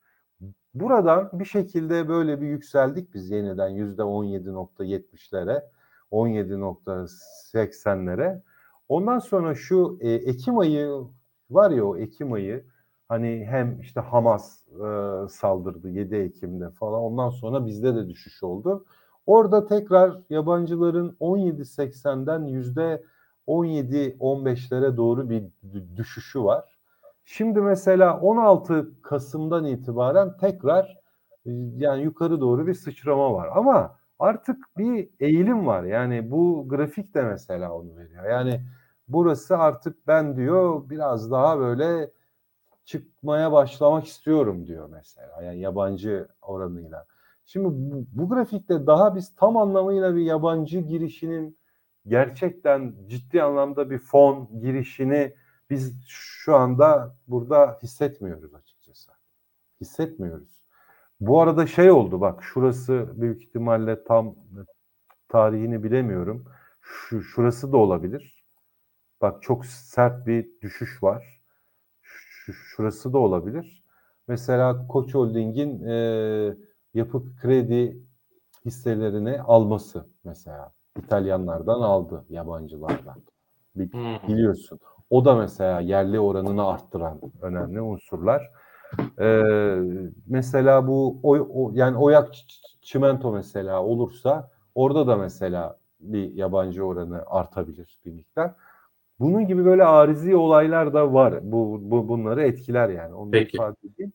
[0.74, 5.64] Buradan bir şekilde böyle bir yükseldik biz yeniden yüzde 17.70'lere,
[6.12, 8.42] 17.80'lere.
[8.90, 11.04] Ondan sonra şu e, Ekim ayı
[11.50, 12.66] var ya o Ekim ayı
[13.08, 18.86] hani hem işte Hamas e, saldırdı 7 Ekim'de falan ondan sonra bizde de düşüş oldu.
[19.26, 23.04] Orada tekrar yabancıların 17.80'den yüzde
[23.48, 25.44] 17-15'lere doğru bir
[25.98, 26.78] düşüşü var.
[27.26, 30.98] Şimdi mesela 16 Kasım'dan itibaren tekrar
[31.46, 33.50] e, yani yukarı doğru bir sıçrama var.
[33.56, 35.84] Ama artık bir eğilim var.
[35.84, 38.30] Yani bu grafik de mesela onu veriyor.
[38.30, 38.62] Yani
[39.08, 42.12] burası artık ben diyor biraz daha böyle
[42.86, 45.42] çıkmaya başlamak istiyorum diyor mesela.
[45.42, 47.06] Yani yabancı oranıyla.
[47.46, 51.58] Şimdi bu, bu grafikte daha biz tam anlamıyla bir yabancı girişinin
[52.08, 55.36] gerçekten ciddi anlamda bir fon girişini
[55.70, 59.12] biz şu anda burada hissetmiyoruz açıkçası.
[59.82, 60.62] Hissetmiyoruz.
[61.20, 64.36] Bu arada şey oldu bak şurası büyük ihtimalle tam
[65.30, 66.46] tarihini bilemiyorum.
[66.82, 68.46] Şu, şurası da olabilir.
[69.22, 71.42] Bak çok sert bir düşüş var.
[72.02, 73.84] Şu, şurası da olabilir.
[74.28, 76.56] Mesela Koç Holding'in e,
[76.94, 77.98] yapı kredi
[78.66, 80.72] hisselerini alması mesela.
[80.98, 83.22] İtalyanlardan aldı, yabancılardan.
[84.28, 84.80] Biliyorsun.
[85.10, 88.52] O da mesela yerli oranını arttıran önemli unsurlar.
[89.20, 89.42] Ee,
[90.28, 92.30] mesela bu oy, o, yani oyak
[92.82, 98.54] çimento mesela olursa orada da mesela bir yabancı oranı artabilir bir miktar.
[99.20, 101.40] Bunun gibi böyle arizi olaylar da var.
[101.44, 103.16] Bu, bu bunları etkiler yani.
[103.16, 103.58] Onu Peki.
[103.58, 104.14] ifade edeyim.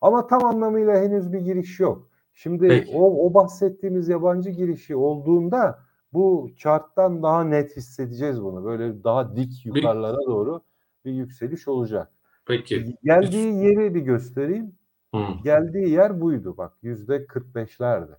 [0.00, 2.08] Ama tam anlamıyla henüz bir giriş yok.
[2.36, 2.96] Şimdi Peki.
[2.96, 5.78] o, o bahsettiğimiz yabancı girişi olduğunda
[6.12, 8.64] bu charttan daha net hissedeceğiz bunu.
[8.64, 10.60] Böyle daha dik yukarılara doğru
[11.04, 12.10] bir yükseliş olacak.
[12.46, 12.96] Peki.
[13.04, 14.72] Geldiği yeri bir göstereyim.
[15.14, 15.22] Hı.
[15.44, 18.16] Geldiği yer buydu bak yüzde 45'lerdi.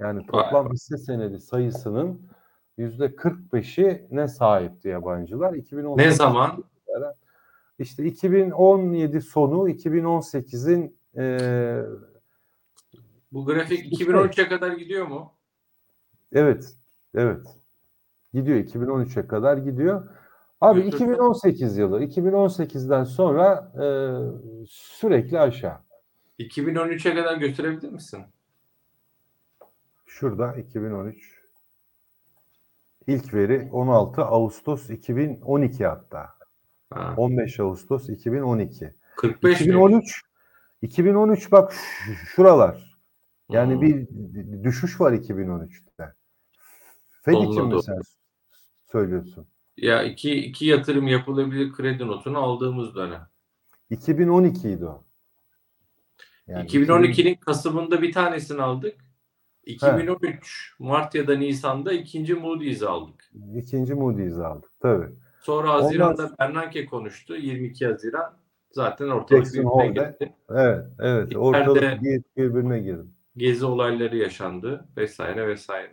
[0.00, 2.20] Yani toplam hisse senedi sayısının
[2.76, 5.54] yüzde 45'i ne sahipti yabancılar?
[5.54, 6.64] 2018 Ne zaman?
[7.78, 11.82] İşte 2017 sonu 2018'in e,
[13.32, 15.32] Bu grafik 2013'e kadar gidiyor mu?
[16.32, 16.74] evet
[17.14, 17.46] evet
[18.34, 20.08] gidiyor 2013'e kadar gidiyor.
[20.60, 21.04] Abi Götürsün.
[21.04, 23.86] 2018 yılı 2018'den sonra e,
[24.66, 25.78] sürekli aşağı.
[26.38, 28.24] 2013'e kadar götürebilir misin?
[30.06, 31.42] Şurada 2013
[33.06, 36.34] ilk veri 16 Ağustos 2012 hatta.
[36.90, 37.14] Ha.
[37.16, 38.94] 15 Ağustos 2012.
[39.16, 39.66] 45 mi?
[39.66, 40.22] 2013
[40.82, 41.74] 2013 bak
[42.34, 42.91] şuralar.
[43.52, 43.82] Yani Hmm.
[43.82, 44.06] bir
[44.64, 46.12] düşüş var 2013'te.
[47.22, 47.98] Fed için mi sen
[48.92, 49.46] söylüyorsun?
[49.76, 53.26] Ya iki, iki yatırım yapılabilir kredi notunu aldığımız dönem.
[53.90, 55.04] 2012 idi o.
[56.46, 58.94] Yani 2012'nin Kasım'ında bir tanesini aldık.
[59.66, 63.30] 2013 Mart ya da Nisan'da ikinci Moody's aldık.
[63.34, 65.08] 2000 ikinci Moody's aldık tabii.
[65.40, 67.36] Sonra Ondan Haziran'da Bernanke konuştu.
[67.36, 68.36] 22 Haziran.
[68.70, 70.16] Zaten ortalık Jackson birbirine Hole'de.
[70.20, 70.34] girdi.
[70.50, 71.26] Evet, evet.
[71.32, 73.06] İçeride- Ortalık bir- birbirine girdi.
[73.36, 75.92] Gezi olayları yaşandı vesaire vesaire.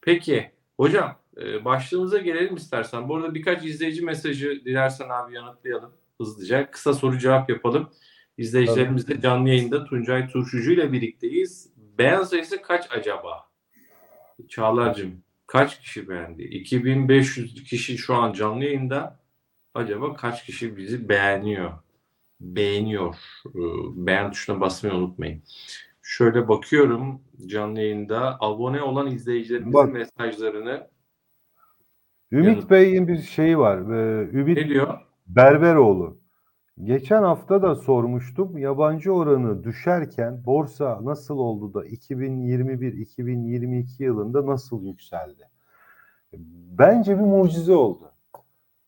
[0.00, 3.08] Peki hocam e, başlığımıza gelelim istersen.
[3.08, 6.70] Bu arada birkaç izleyici mesajı dilersen abi yanıtlayalım hızlıca.
[6.70, 7.90] Kısa soru cevap yapalım.
[8.38, 11.72] İzleyicilerimiz de canlı yayında Tuncay Turşucu ile birlikteyiz.
[11.76, 13.48] Beğen sayısı kaç acaba?
[14.48, 16.42] Çağlar'cığım kaç kişi beğendi?
[16.42, 19.20] 2500 kişi şu an canlı yayında.
[19.74, 21.72] Acaba kaç kişi bizi beğeniyor?
[22.40, 23.14] Beğeniyor.
[23.94, 25.42] Beğen tuşuna basmayı unutmayın.
[26.02, 29.92] Şöyle bakıyorum canlı yayında abone olan izleyicilerimizin Bak.
[29.92, 30.88] mesajlarını
[32.32, 32.70] Ümit Yanıt.
[32.70, 33.78] Bey'in bir şeyi var.
[33.78, 34.98] Ee, Ümit ne diyor?
[35.26, 36.18] Berberoğlu.
[36.84, 38.58] Geçen hafta da sormuştum.
[38.58, 45.48] Yabancı oranı düşerken borsa nasıl oldu da 2021-2022 yılında nasıl yükseldi?
[46.78, 48.12] Bence bir mucize oldu.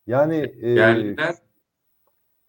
[0.06, 1.34] Yani e, Yerliler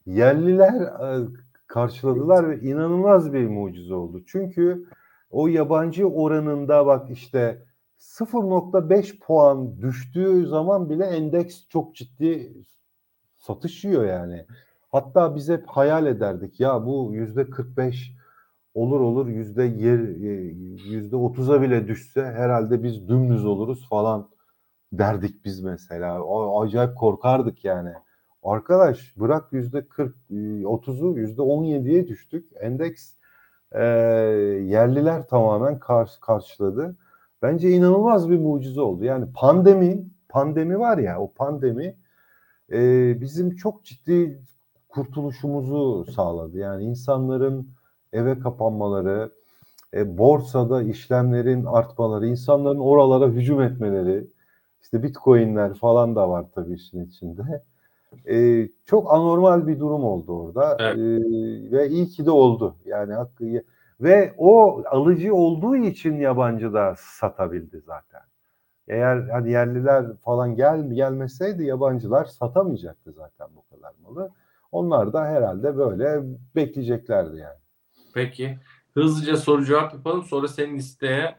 [0.05, 1.27] yerliler e,
[1.75, 4.23] karşıladılar ve inanılmaz bir mucize oldu.
[4.27, 4.85] Çünkü
[5.29, 7.65] o yabancı oranında bak işte
[7.99, 12.53] 0.5 puan düştüğü zaman bile endeks çok ciddi
[13.37, 14.45] satış yiyor yani.
[14.91, 18.11] Hatta biz hep hayal ederdik ya bu yüzde 45
[18.73, 19.91] olur olur yüzde e,
[20.89, 24.29] yüzde 30'a bile düşse herhalde biz dümdüz oluruz falan
[24.93, 26.21] derdik biz mesela.
[26.61, 27.93] Acayip korkardık yani.
[28.45, 30.33] Arkadaş bırak yüzde 40 e,
[30.63, 32.45] 30'u yüzde 17'ye düştük.
[32.59, 33.13] Endeks
[33.71, 33.83] e,
[34.63, 36.95] yerliler tamamen kar- karşıladı.
[37.41, 39.03] Bence inanılmaz bir mucize oldu.
[39.03, 41.95] Yani pandemi pandemi var ya o pandemi
[42.71, 42.79] e,
[43.21, 44.39] bizim çok ciddi
[44.89, 46.57] kurtuluşumuzu sağladı.
[46.57, 47.69] Yani insanların
[48.13, 49.31] eve kapanmaları,
[49.93, 54.27] e, borsada işlemlerin artmaları, insanların oralara hücum etmeleri,
[54.81, 57.61] işte bitcoinler falan da var tabii işin içinde.
[58.29, 60.97] E, çok anormal bir durum oldu orada Evet.
[60.97, 61.01] E,
[61.71, 62.75] ve iyi ki de oldu.
[62.85, 63.63] Yani hakkı
[64.01, 68.21] ve o alıcı olduğu için yabancı da satabildi zaten.
[68.87, 74.31] Eğer hani yerliler falan gel gelmeseydi yabancılar satamayacaktı zaten bu kadar malı.
[74.71, 76.23] Onlar da herhalde böyle
[76.55, 77.59] bekleyeceklerdi yani.
[78.13, 78.59] Peki.
[78.93, 80.23] Hızlıca soru cevap yapalım.
[80.23, 81.35] Sonra senin listeye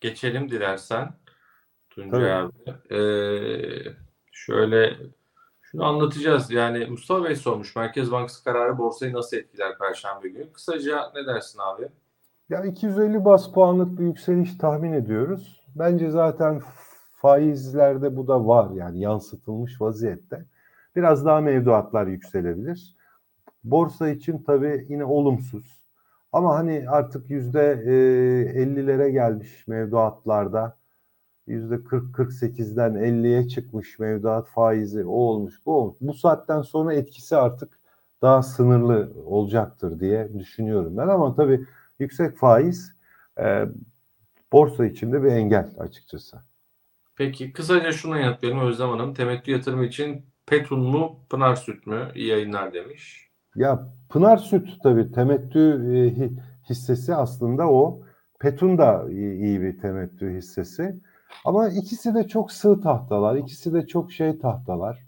[0.00, 1.14] geçelim dilersen.
[1.90, 2.52] Tuncay abi.
[2.90, 3.92] Ee,
[4.32, 4.96] şöyle
[5.72, 6.50] şunu anlatacağız.
[6.50, 7.76] Yani Mustafa Bey sormuş.
[7.76, 10.52] Merkez Bankası kararı borsayı nasıl etkiler Perşembe günü?
[10.52, 11.88] Kısaca ne dersin abi?
[12.48, 15.62] Ya 250 bas puanlık bir yükseliş tahmin ediyoruz.
[15.76, 16.62] Bence zaten
[17.14, 20.44] faizlerde bu da var yani yansıtılmış vaziyette.
[20.96, 22.96] Biraz daha mevduatlar yükselebilir.
[23.64, 25.82] Borsa için tabii yine olumsuz.
[26.32, 27.92] Ama hani artık yüzde e,
[28.62, 30.76] 50'lere gelmiş mevduatlarda
[31.48, 35.96] 40-48'den 50'ye çıkmış mevduat faizi o olmuş bu olmuş.
[36.00, 37.78] Bu saatten sonra etkisi artık
[38.22, 41.66] daha sınırlı olacaktır diye düşünüyorum ben ama tabii
[41.98, 42.92] yüksek faiz
[43.40, 43.64] e,
[44.52, 46.36] borsa içinde bir engel açıkçası.
[47.16, 49.14] Peki kısaca şuna yanıtlayalım Özlem Hanım.
[49.14, 52.08] Temettü yatırımı için Petun mu Pınar Süt mü?
[52.14, 53.28] İyi yayınlar demiş.
[53.56, 56.38] Ya Pınar Süt tabii temettü e, hi-
[56.70, 58.02] hissesi aslında o.
[58.40, 61.00] Petun da iyi bir temettü hissesi.
[61.44, 64.98] Ama ikisi de çok sığ tahtalar, ikisi de çok şey tahtalar.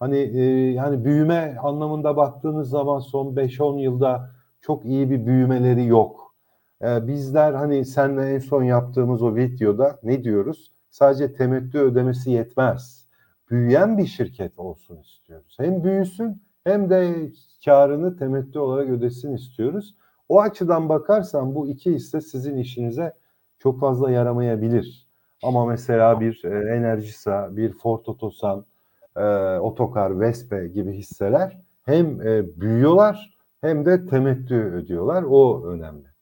[0.00, 4.30] Hani e, yani büyüme anlamında baktığınız zaman son 5-10 yılda
[4.60, 6.34] çok iyi bir büyümeleri yok.
[6.82, 10.70] E, bizler hani seninle en son yaptığımız o videoda ne diyoruz?
[10.90, 13.06] Sadece temettü ödemesi yetmez.
[13.50, 15.56] Büyüyen bir şirket olsun istiyoruz.
[15.60, 17.30] Hem büyüsün hem de
[17.64, 19.94] karını temettü olarak ödesin istiyoruz.
[20.28, 23.12] O açıdan bakarsan bu iki hisse sizin işinize
[23.58, 25.01] çok fazla yaramayabilir.
[25.42, 28.64] Ama mesela bir e, Enerjisa, bir Ford Otosan,
[29.16, 29.22] e,
[29.58, 35.22] Otokar, Vespe gibi hisseler hem e, büyüyorlar hem de temettü ödüyorlar.
[35.22, 36.12] O önemli.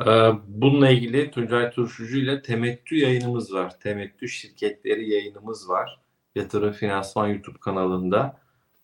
[0.00, 3.78] Ee, Bununla ilgili Tuncay Turşucu ile temettü yayınımız var.
[3.80, 6.00] Temettü şirketleri yayınımız var.
[6.34, 8.40] Yatırım Finansman YouTube kanalında.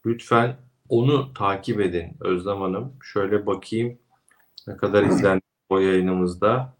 [0.06, 0.56] Lütfen
[0.88, 2.92] onu takip edin Özlem Hanım.
[3.02, 3.98] Şöyle bakayım
[4.66, 6.74] ne kadar izlendi o yayınımızda.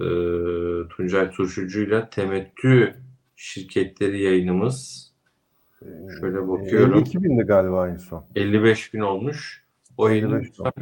[0.00, 2.96] Ee, Tuncay Turşucu ile temettü
[3.36, 5.06] şirketleri yayınımız.
[6.20, 6.94] Şöyle bakıyorum.
[6.98, 8.24] 52 bindi galiba en son.
[8.36, 9.64] 55 bin olmuş.
[9.96, 10.72] O yayını 55 lütfen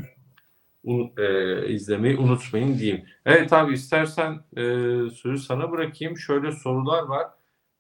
[0.85, 3.05] un- e, izlemeyi unutmayın diyeyim.
[3.27, 4.63] Evet abi istersen e,
[5.11, 6.17] sözü sana bırakayım.
[6.19, 7.27] Şöyle sorular var.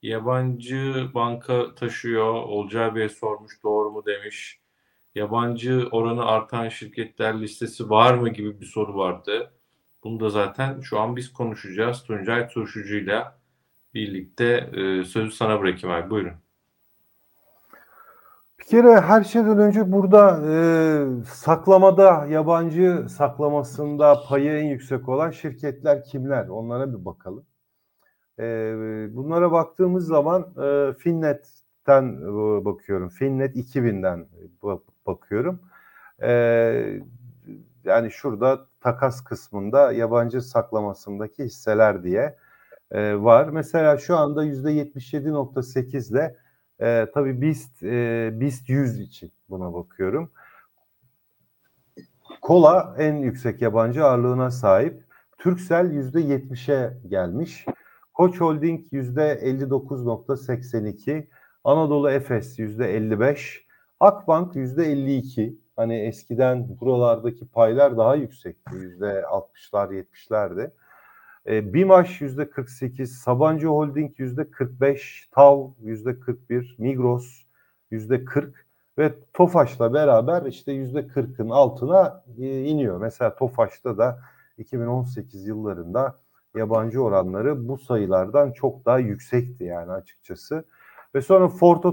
[0.02, 2.32] Yabancı banka taşıyor.
[2.34, 4.60] Olcay Bey sormuş doğru mu demiş.
[5.14, 9.50] Yabancı oranı artan şirketler listesi var mı gibi bir soru vardı.
[10.04, 12.02] Bunu da zaten şu an biz konuşacağız.
[12.02, 13.38] Tuncay Turşucu'yla
[13.94, 16.10] birlikte e, sözü sana bırakayım abi.
[16.10, 16.32] Buyurun.
[18.60, 20.54] Bir kere her şeyden önce burada e,
[21.24, 26.48] saklamada, yabancı saklamasında payı en yüksek olan şirketler kimler?
[26.48, 27.44] Onlara bir bakalım.
[28.38, 28.44] E,
[29.10, 33.08] bunlara baktığımız zaman e, Finnet'ten e, bakıyorum.
[33.08, 34.26] Finnet 2000'den
[34.62, 35.60] ba- bakıyorum.
[36.22, 37.00] E,
[37.84, 42.36] yani şurada takas kısmında yabancı saklamasındaki hisseler diye
[42.90, 43.48] e, var.
[43.48, 46.36] Mesela şu anda %77.8 ile
[46.80, 50.30] e, tabii BIST, e, BIST 100 için buna bakıyorum.
[52.42, 55.04] Kola en yüksek yabancı ağırlığına sahip.
[55.38, 57.66] Turkcell %70'e gelmiş.
[58.14, 61.28] Koç Holding %59.82.
[61.64, 63.64] Anadolu Efes %55.
[64.00, 65.63] Akbank %52.
[65.76, 68.76] Hani eskiden buralardaki paylar daha yüksekti.
[68.76, 70.70] %60'lar 70'lerdi.
[71.46, 77.42] E, BİMAŞ yüzde 48, Sabancı Holding yüzde 45, TAV yüzde 41, Migros
[77.90, 78.66] yüzde 40
[78.98, 83.00] ve Tofaş'la beraber işte yüzde 40'ın altına e, iniyor.
[83.00, 84.20] Mesela Tofaş'ta da
[84.58, 86.18] 2018 yıllarında
[86.56, 90.64] yabancı oranları bu sayılardan çok daha yüksekti yani açıkçası.
[91.14, 91.84] Ve sonra Ford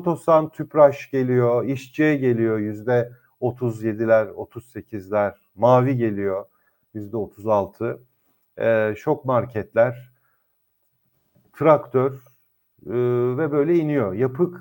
[0.53, 3.11] Tüpraş geliyor, İşçiye geliyor yüzde
[3.41, 6.45] 37'ler, 38'ler, Mavi geliyor
[6.93, 8.01] yüzde 36
[8.57, 10.11] e, şok marketler,
[11.53, 12.13] traktör
[12.85, 12.93] e,
[13.37, 14.13] ve böyle iniyor.
[14.13, 14.53] Yapı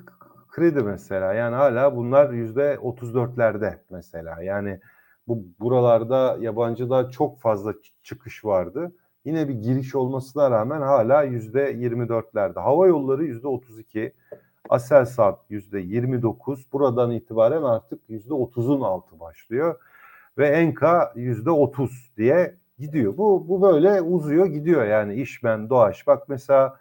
[0.49, 4.81] kredi mesela yani hala bunlar yüzde 34'lerde mesela yani
[5.29, 8.93] bu buralarda yabancıda çok fazla çıkış vardı.
[9.25, 12.61] Yine bir giriş olmasına rağmen hala yüzde 24'lerde.
[12.61, 14.13] Hava yolları yüzde 32,
[14.71, 16.67] Aselsan yüzde 29.
[16.73, 19.81] Buradan itibaren artık yüzde 30'un altı başlıyor
[20.39, 23.17] ve Enka yüzde 30 diye gidiyor.
[23.17, 26.07] Bu bu böyle uzuyor gidiyor yani işmen doğaç.
[26.07, 26.79] Bak mesela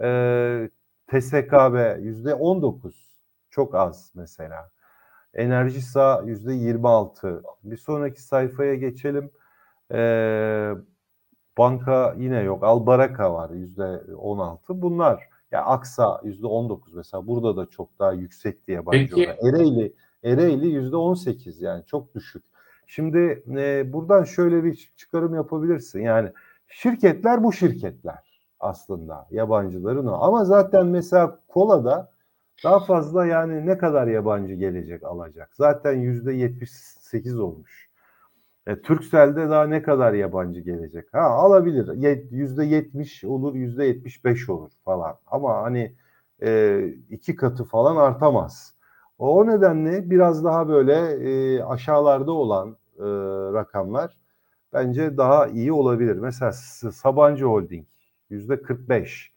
[0.00, 0.70] e,
[1.06, 3.08] TSKB yüzde 19
[3.50, 4.70] çok az mesela.
[5.34, 7.42] Enerjisa yüzde 26.
[7.64, 9.30] Bir sonraki sayfaya geçelim.
[9.92, 9.98] E,
[11.58, 12.64] banka yine yok.
[12.64, 14.82] Albaraka var yüzde 16.
[14.82, 19.30] Bunlar ya Aksa yüzde 19 mesela burada da çok daha yüksekti yabancı Peki.
[19.30, 19.54] oran.
[19.54, 19.92] Ereğli
[20.24, 22.44] Ereğli yüzde 18 yani çok düşük.
[22.86, 26.00] Şimdi e, buradan şöyle bir çıkarım yapabilirsin.
[26.00, 26.32] Yani
[26.68, 30.18] şirketler bu şirketler aslında yabancıların o.
[30.20, 32.10] Ama zaten mesela kolada
[32.64, 35.50] daha fazla yani ne kadar yabancı gelecek alacak.
[35.54, 37.88] Zaten yüzde 78 olmuş.
[38.66, 41.14] E, Turkcell'de daha ne kadar yabancı gelecek?
[41.14, 41.88] Ha alabilir.
[42.30, 45.18] Yüzde 70 olur, yüzde 75 olur falan.
[45.26, 45.96] Ama hani
[46.42, 48.74] e, iki katı falan artamaz.
[49.18, 53.04] O nedenle biraz daha böyle e, aşağılarda olan e,
[53.52, 54.16] rakamlar
[54.72, 56.16] bence daha iyi olabilir.
[56.16, 57.86] Mesela Sabancı Holding
[58.30, 59.32] yüzde 45.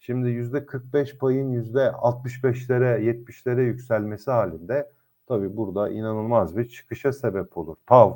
[0.00, 4.90] Şimdi yüzde 45 payın yüzde 65'lere 70'lere yükselmesi halinde
[5.28, 7.76] tabii burada inanılmaz bir çıkışa sebep olur.
[7.86, 8.12] TAV,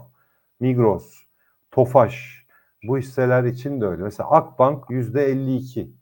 [0.60, 1.22] Migros,
[1.70, 2.46] Tofaş
[2.82, 4.02] bu hisseler için de öyle.
[4.02, 5.92] Mesela Akbank yüzde 52.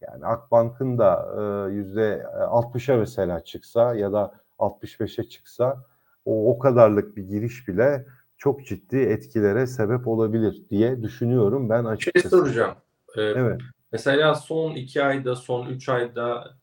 [0.00, 5.84] Yani Akbank'ın da e, yüzde 60'a mesela çıksa ya da 65'e çıksa
[6.24, 11.92] o o kadarlık bir giriş bile çok ciddi etkilere sebep olabilir diye düşünüyorum ben şey
[11.92, 12.28] açıkçası.
[12.28, 12.74] soracağım.
[13.16, 13.60] Ee, Evet.
[13.92, 16.56] Mesela son iki ayda, son üç ayda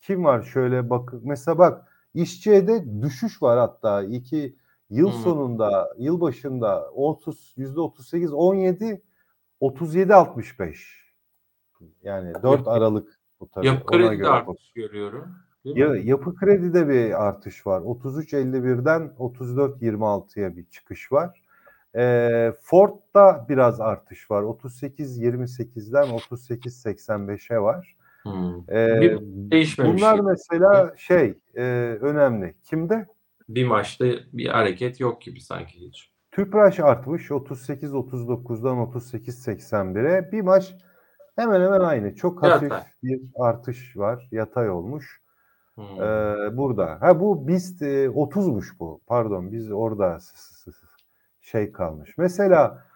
[0.00, 4.56] kim var şöyle bak mesela bak İşçi'de düşüş var hatta iki
[4.90, 5.18] yıl Hmm.
[5.22, 9.02] sonunda yıl başında 30 yüzde 38 17
[9.60, 11.06] 37 65
[12.02, 15.34] yani 4 Yapı- Aralık bu tabii Yapı kredi de artış görüyorum.
[15.74, 17.80] Ya, yapı kredide bir artış var.
[17.80, 21.42] 33.51'den 34.26'ya bir çıkış var.
[21.96, 24.42] Ee, Ford'da biraz artış var.
[24.42, 27.96] 38.28'den 38.85'e var.
[28.22, 28.70] Hmm.
[28.70, 31.62] Ee, Bir değişmemiş bunlar mesela şey e,
[32.00, 32.54] önemli.
[32.64, 33.06] Kimde?
[33.48, 36.10] Bir maçta bir hareket yok gibi sanki hiç.
[36.30, 40.32] Tüpraş artmış 38.39'dan 38.81'e.
[40.32, 40.74] Bir maç
[41.36, 42.14] hemen hemen aynı.
[42.14, 42.84] Çok hafif Yatay.
[43.02, 44.28] bir artış var.
[44.32, 45.25] Yatay olmuş.
[45.76, 46.02] Hmm.
[46.02, 46.98] Ee, burada.
[47.00, 49.00] Ha bu BIST e, 30'muş bu.
[49.06, 50.18] Pardon biz orada
[51.40, 52.18] şey kalmış.
[52.18, 52.86] Mesela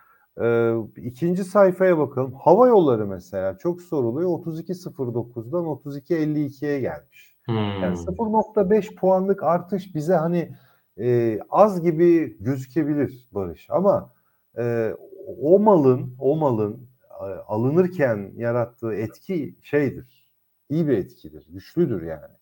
[0.43, 2.35] e, ikinci sayfaya bakalım.
[2.35, 4.31] Hava yolları mesela çok soruluyor.
[4.31, 7.37] 32.09'dan 32.52'ye gelmiş.
[7.49, 8.05] Yani Hmm.
[8.05, 10.53] 0.5 puanlık artış bize hani
[10.99, 14.13] e, az gibi gözükebilir Barış ama
[14.59, 14.95] e,
[15.43, 16.89] o malın o malın
[17.21, 20.33] e, alınırken yarattığı etki şeydir.
[20.69, 21.47] İyi bir etkidir.
[21.49, 22.40] Güçlüdür yani.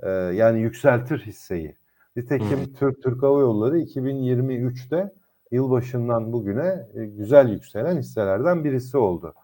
[0.00, 1.76] E, yani yükseltir hisseyi.
[2.16, 5.12] Nitekim Türk Türk Hava Yolları 2023'te
[5.50, 9.34] yılbaşından bugüne e, güzel yükselen hisselerden birisi oldu.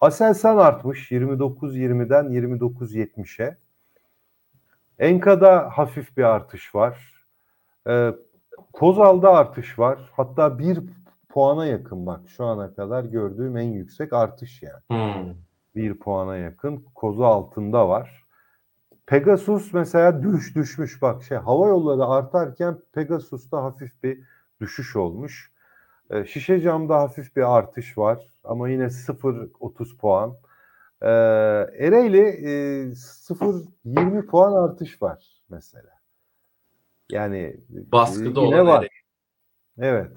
[0.00, 3.56] Aselsan artmış 29.20'den 29.70'e.
[4.98, 7.14] Enka'da hafif bir artış var.
[7.88, 8.12] Ee,
[8.72, 9.98] Kozal'da artış var.
[10.12, 10.80] Hatta bir
[11.28, 14.82] puana yakın bak şu ana kadar gördüğüm en yüksek artış yani.
[14.88, 15.34] Hmm.
[15.74, 16.84] Bir puana yakın.
[16.94, 18.24] Kozu altında var.
[19.08, 24.20] Pegasus mesela düş düşmüş bak şey hava yolları artarken Pegasus'ta hafif bir
[24.60, 25.52] düşüş olmuş.
[26.10, 30.34] Ee, şişe camda hafif bir artış var ama yine 0.30 puan.
[31.02, 31.08] Ee,
[31.86, 32.50] Ereğli e,
[32.92, 35.90] 0.20 puan artış var mesela.
[37.10, 38.78] Yani Baskıda e, yine olan var.
[38.78, 38.90] Ereğli.
[39.78, 40.12] Evet.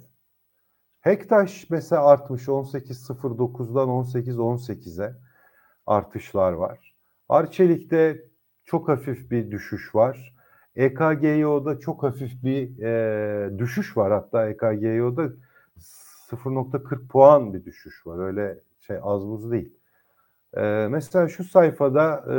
[0.99, 5.15] Hektaş mesela artmış 18.09'dan 18.18'e
[5.85, 6.95] artışlar var.
[7.29, 8.30] Arçelik'te
[8.71, 10.35] çok hafif bir düşüş var.
[10.75, 14.11] EKGYO'da çok hafif bir e, düşüş var.
[14.11, 15.29] Hatta EKGYO'da
[16.31, 18.25] 0.40 puan bir düşüş var.
[18.25, 19.73] Öyle şey az buz değil.
[20.53, 22.37] E, mesela şu sayfada e,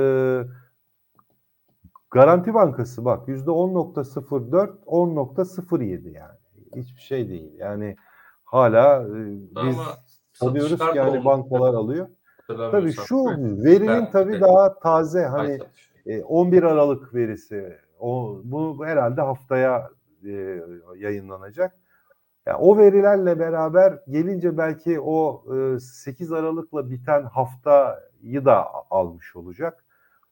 [2.11, 6.39] Garanti Bankası bak %10.04 10.07 yani.
[6.77, 7.53] Hiçbir şey değil.
[7.59, 7.97] Yani
[8.45, 9.27] hala e,
[9.67, 9.97] biz Ama
[10.41, 12.09] alıyoruz satışlar ki yani bankalar alıyor.
[12.47, 13.25] Tabii şu
[13.65, 15.59] verinin tabii daha taze hani.
[16.07, 17.79] E, 11 Aralık verisi.
[17.99, 19.91] O bu herhalde haftaya
[20.25, 20.63] e,
[20.97, 21.77] yayınlanacak.
[22.47, 25.45] Yani o verilerle beraber gelince belki o
[25.77, 29.85] e, 8 Aralık'la biten haftayı da almış olacak.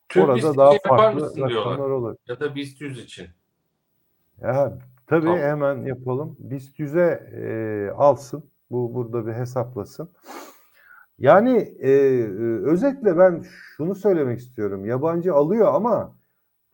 [0.08, 2.16] Türk orada daha farklı rakamlar olur.
[2.28, 3.26] Ya da BIST 100 için.
[4.40, 5.38] Ya, tabii Tamam.
[5.38, 6.36] hemen yapalım.
[6.38, 8.44] BIST 100'e e, alsın.
[8.70, 10.10] Bu burada bir hesaplasın.
[11.20, 12.24] Yani e, e,
[12.64, 13.42] özetle ben
[13.76, 14.84] şunu söylemek istiyorum.
[14.84, 16.16] Yabancı alıyor ama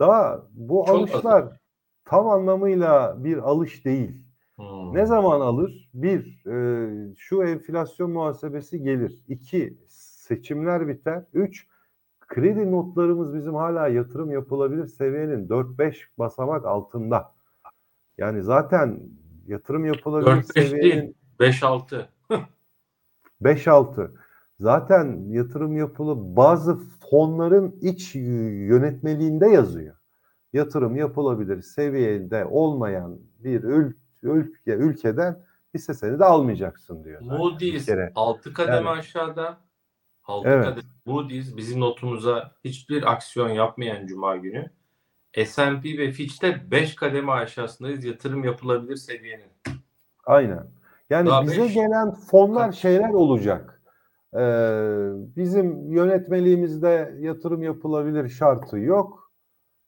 [0.00, 1.60] daha bu Çok alışlar
[2.04, 4.26] tam anlamıyla bir alış değil.
[4.56, 4.94] Hmm.
[4.94, 5.90] Ne zaman alır?
[5.94, 9.22] Bir, e, şu enflasyon muhasebesi gelir.
[9.28, 11.22] İki, seçimler biter.
[11.34, 11.66] Üç,
[12.20, 17.32] kredi notlarımız bizim hala yatırım yapılabilir seviyenin 4-5 basamak altında.
[18.18, 19.00] Yani zaten
[19.46, 21.14] yatırım yapılabilir 4-5 seviyenin değil.
[21.40, 22.06] 5-6.
[23.42, 24.10] 5-6.
[24.60, 26.78] Zaten yatırım yapılı bazı
[27.10, 29.96] fonların iç yönetmeliğinde yazıyor.
[30.52, 35.38] Yatırım yapılabilir seviyede olmayan bir ül- ülke ülkeden
[35.74, 37.20] hisse senedi almayacaksın diyor.
[37.20, 38.12] Moody's kere.
[38.14, 38.88] 6 kademe Yani.
[38.88, 39.56] aşağıda.
[40.24, 40.64] 6 Evet.
[40.64, 40.86] kademe.
[41.06, 44.70] Moody's bizim notumuza hiçbir aksiyon yapmayan cuma günü.
[45.46, 49.50] S&P ve Fitch'te 5 kademe aşağısındayız yatırım yapılabilir seviyenin.
[50.26, 50.66] Aynen.
[51.10, 53.75] Yani Daha bize beş- gelen fonlar şeyler olacak.
[54.38, 59.32] Ee, bizim yönetmeliğimizde yatırım yapılabilir şartı yok.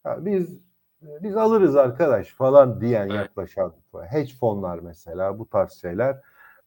[0.05, 0.59] Ya biz
[1.01, 3.15] biz alırız arkadaş falan diyen Evet.
[3.15, 3.73] yaklaşan
[4.09, 6.17] hedge fonlar mesela bu tarz şeyler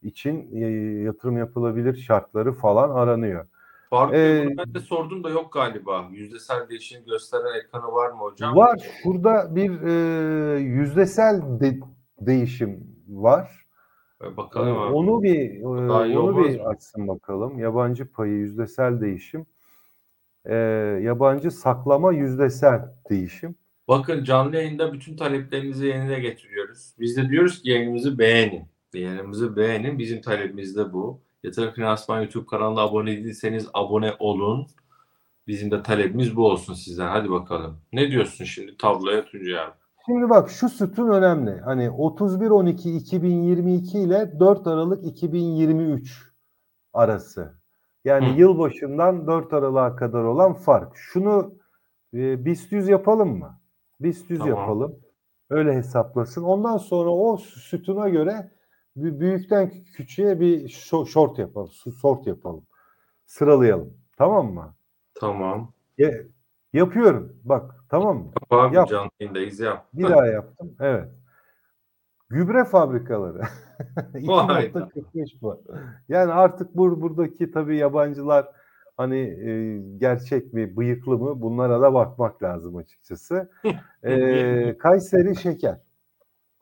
[0.02, 0.66] için e,
[1.02, 3.46] yatırım yapılabilir şartları falan aranıyor.
[3.90, 6.08] Faruk Ee, ben de sordum da yok galiba.
[6.10, 8.56] Yüzdesel değişim gösteren ekranı var mı hocam?
[8.56, 11.80] Var şurada bir e, yüzdesel de-
[12.20, 13.61] değişim var.
[14.22, 14.94] Ee, Ee, Bakalım abi.
[14.94, 15.66] Onu bir e,
[16.18, 16.66] onu bir mı?
[16.68, 17.58] açsın bakalım.
[17.58, 19.46] Yabancı payı yüzdesel değişim.
[20.46, 20.54] Ee,
[21.02, 23.54] yabancı saklama yüzdesel değişim.
[23.88, 26.94] Bakın canlı yayında bütün taleplerinizi yerine getiriyoruz.
[27.00, 28.64] Biz de diyoruz ki yayınımızı beğenin.
[28.94, 29.98] Yayınımızı beğenin.
[29.98, 31.20] Bizim talebimiz de bu.
[31.42, 34.66] Yatırım Finansman YouTube kanalına abone değilseniz abone olun.
[35.46, 37.08] Bizim de talebimiz bu olsun sizden.
[37.08, 37.80] Hadi bakalım.
[37.92, 39.72] Ne diyorsun şimdi tabloya Tuncay abi?
[40.06, 41.60] Şimdi bak şu sütun önemli.
[41.60, 46.32] Hani 31-12-2022 ile 4 Aralık 2023
[46.92, 47.54] arası.
[48.04, 48.38] Yani Hı.
[48.40, 50.96] yılbaşından 4 Aralık'a kadar olan fark.
[50.96, 51.54] Şunu
[52.14, 53.60] e, BIST 100 yapalım mı?
[54.00, 54.58] BIST 100 Tamam.
[54.58, 54.96] yapalım.
[55.50, 56.42] Öyle hesaplasın.
[56.42, 58.50] Ondan sonra o sütuna göre
[58.96, 60.68] büyükten küçüğe bir
[61.06, 61.70] short yapalım.
[62.00, 62.66] Sort yapalım.
[63.26, 63.94] Sıralayalım.
[64.18, 64.74] Tamam mı?
[65.14, 65.72] Tamam.
[65.98, 66.10] Ya-
[66.72, 67.36] yapıyorum.
[67.44, 68.24] Bak tamam mı?
[68.26, 68.88] Yap abi Yap.
[68.88, 69.86] canlı yayındayız yap.
[69.94, 70.76] Bir daha yaptım.
[70.80, 71.08] Evet.
[72.28, 73.38] Gübre fabrikaları.
[74.14, 75.62] Vay 2.45 bu.
[76.08, 78.46] Yani artık bur buradaki tabii yabancılar
[78.96, 83.50] hani e, gerçek mi, bıyıklı mı bunlara da bakmak lazım açıkçası.
[84.04, 85.78] E, Kayseri şeker.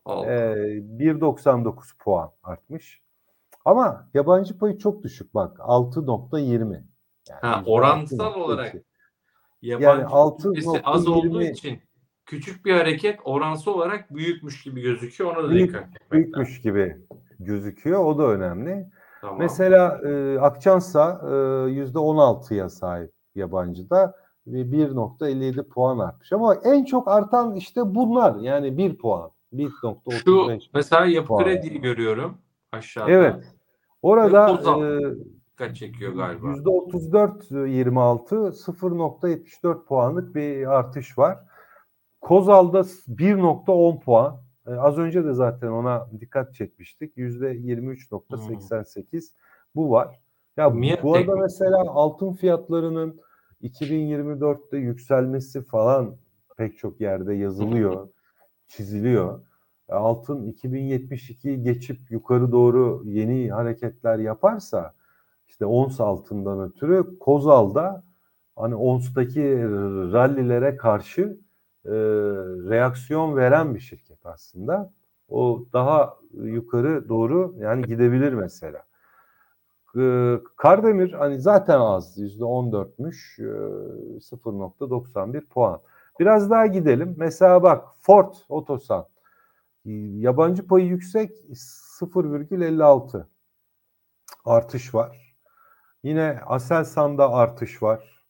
[0.08, 3.02] E, 1.99 puan artmış.
[3.64, 6.62] Ama yabancı payı çok düşük bak 6.20.
[6.72, 6.82] Yani
[7.40, 8.34] Ha, oransal 6.2.
[8.38, 8.74] olarak
[9.62, 11.80] Yabancı altı kitlesi az nokta olduğu yirmi- için
[12.26, 15.36] küçük bir hareket oransal olarak büyükmüş gibi gözüküyor.
[15.36, 16.12] Ona da Büyük- dikkat etmek lazım.
[16.12, 16.96] büyükmüş gibi
[17.38, 18.04] gözüküyor.
[18.04, 18.86] O da önemli.
[19.20, 19.38] Tamam.
[19.38, 21.26] Mesela e, Akçansa e,
[21.74, 24.14] %16'ya sahip yabancıda
[24.46, 26.32] ve 1.57 puan artmış.
[26.32, 28.36] Ama en çok artan işte bunlar.
[28.40, 29.30] Yani 1 puan.
[29.50, 30.70] Şu 1.35.
[30.74, 31.44] mesela yapı puan.
[31.44, 32.38] krediyi görüyorum
[32.72, 33.10] aşağıda.
[33.10, 33.54] Evet.
[34.02, 35.00] Orada e,
[35.60, 36.46] Dikkat çekiyor galiba.
[36.46, 41.38] %34.26 0.74 puanlık bir artış var.
[42.20, 44.40] Kozal'da 1.10 puan.
[44.66, 47.16] E, az önce de zaten ona dikkat çekmiştik.
[47.16, 49.24] %23.88
[49.74, 50.20] bu var.
[50.56, 53.20] Ya Miat bu arada mesela altın fiyatlarının
[53.62, 56.16] 2024'te yükselmesi falan
[56.56, 58.08] pek çok yerde yazılıyor,
[58.66, 59.40] çiziliyor.
[59.88, 64.99] E, Altın 2072'yi geçip yukarı doğru yeni hareketler yaparsa
[65.50, 68.02] işte ons altından ötürü Kozal'da
[68.56, 69.42] hani ons'taki
[70.12, 71.38] rallilere karşı
[71.84, 71.90] e,
[72.70, 74.92] reaksiyon veren bir şirket aslında.
[75.28, 78.82] O daha yukarı doğru yani gidebilir mesela.
[79.98, 85.80] E, Kardemir hani zaten az %14'müş e, 0.91 puan.
[86.20, 87.14] Biraz daha gidelim.
[87.18, 89.06] Mesela bak Ford Otosan
[89.84, 91.30] yabancı payı yüksek
[92.00, 93.24] 0,56
[94.44, 95.29] artış var.
[96.02, 98.20] Yine Aselsan'da artış var.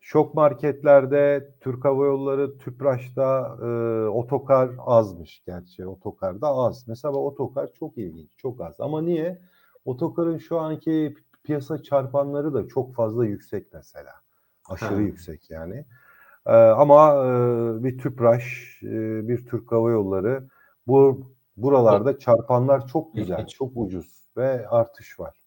[0.00, 3.66] Şok marketlerde Türk Hava Yolları, Tüpraş'ta e,
[4.08, 5.86] otokar azmış gerçi.
[5.86, 6.88] Otokar da az.
[6.88, 8.80] Mesela otokar çok ilginç, çok az.
[8.80, 9.40] Ama niye?
[9.84, 11.14] Otokarın şu anki
[11.44, 14.12] piyasa çarpanları da çok fazla yüksek mesela.
[14.68, 15.00] Aşırı Ha.
[15.00, 15.84] yüksek yani.
[16.46, 20.48] E, ama e, bir Tüpraş, e, bir Türk Hava Yolları
[20.86, 21.26] bu
[21.56, 25.43] buralarda çarpanlar çok güzel, çok ucuz ve artış var.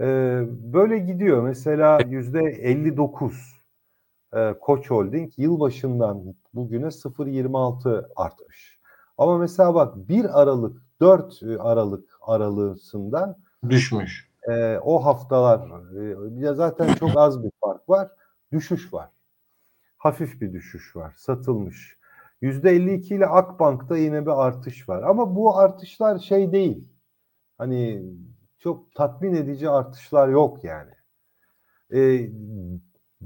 [0.00, 0.42] Ee,
[0.72, 1.42] böyle gidiyor.
[1.42, 3.60] Mesela yüzde 59
[4.34, 8.80] e, Koç Holding yılbaşından bugüne 0.26 artmış.
[9.18, 13.38] Ama mesela bak 1 Aralık 4 Aralık aralığında
[13.68, 14.30] Düşmüş.
[14.48, 15.60] e, o haftalar
[16.42, 18.10] e, zaten çok az bir fark var.
[18.52, 19.08] Düşüş var.
[19.98, 21.14] Hafif bir düşüş var.
[21.16, 21.96] Satılmış.
[22.42, 25.02] %52 ile Akbank'ta yine bir artış var.
[25.02, 26.88] Ama bu artışlar şey değil.
[27.58, 28.02] Hani
[28.60, 30.92] çok tatmin edici artışlar yok yani.
[31.94, 32.30] E,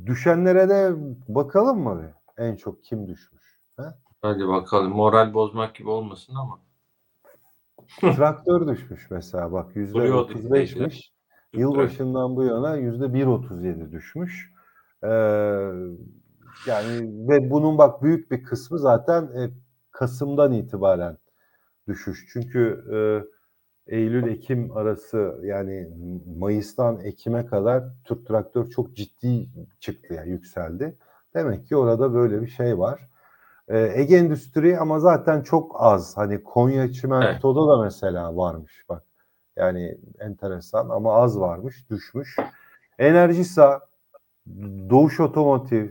[0.06, 0.92] düşenlere de
[1.28, 2.12] bakalım mı?
[2.36, 3.60] En çok kim düşmüş?
[3.76, 3.82] He?
[4.22, 4.92] Hadi bakalım.
[4.92, 6.60] Moral bozmak gibi olmasın ama.
[8.16, 10.54] Traktör düşmüş mesela bak yüzde Duruyordu otuz işte.
[10.54, 11.14] beşmiş.
[11.52, 14.52] Yılbaşından bu yana yüzde bir otuz yedi düşmüş.
[15.02, 15.08] Ee,
[16.66, 19.50] yani ve bunun bak büyük bir kısmı zaten e,
[19.90, 21.18] Kasım'dan itibaren
[21.88, 22.28] düşüş.
[22.32, 22.96] Çünkü e,
[23.86, 25.88] Eylül-Ekim arası yani
[26.38, 29.48] Mayıs'tan Ekim'e kadar Türk Traktör çok ciddi
[29.80, 30.96] çıktı yani yükseldi.
[31.34, 33.08] Demek ki orada böyle bir şey var.
[33.68, 36.16] Ee, Ege Endüstri ama zaten çok az.
[36.16, 39.02] Hani Konya Çimento'da da mesela varmış bak.
[39.56, 42.36] Yani enteresan ama az varmış, düşmüş.
[42.98, 43.80] Enerjisa,
[44.90, 45.90] Doğuş Otomotiv,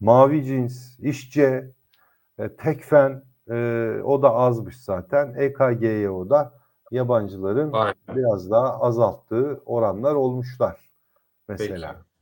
[0.00, 1.72] Mavi Cins, İşçe,
[2.38, 3.54] e, Tekfen e,
[4.04, 5.34] o da azmış zaten.
[5.34, 7.94] EKG'ye o da yabancıların be.
[8.08, 10.90] biraz daha azalttığı oranlar olmuşlar
[11.48, 11.92] mesela.
[11.92, 12.14] Peki.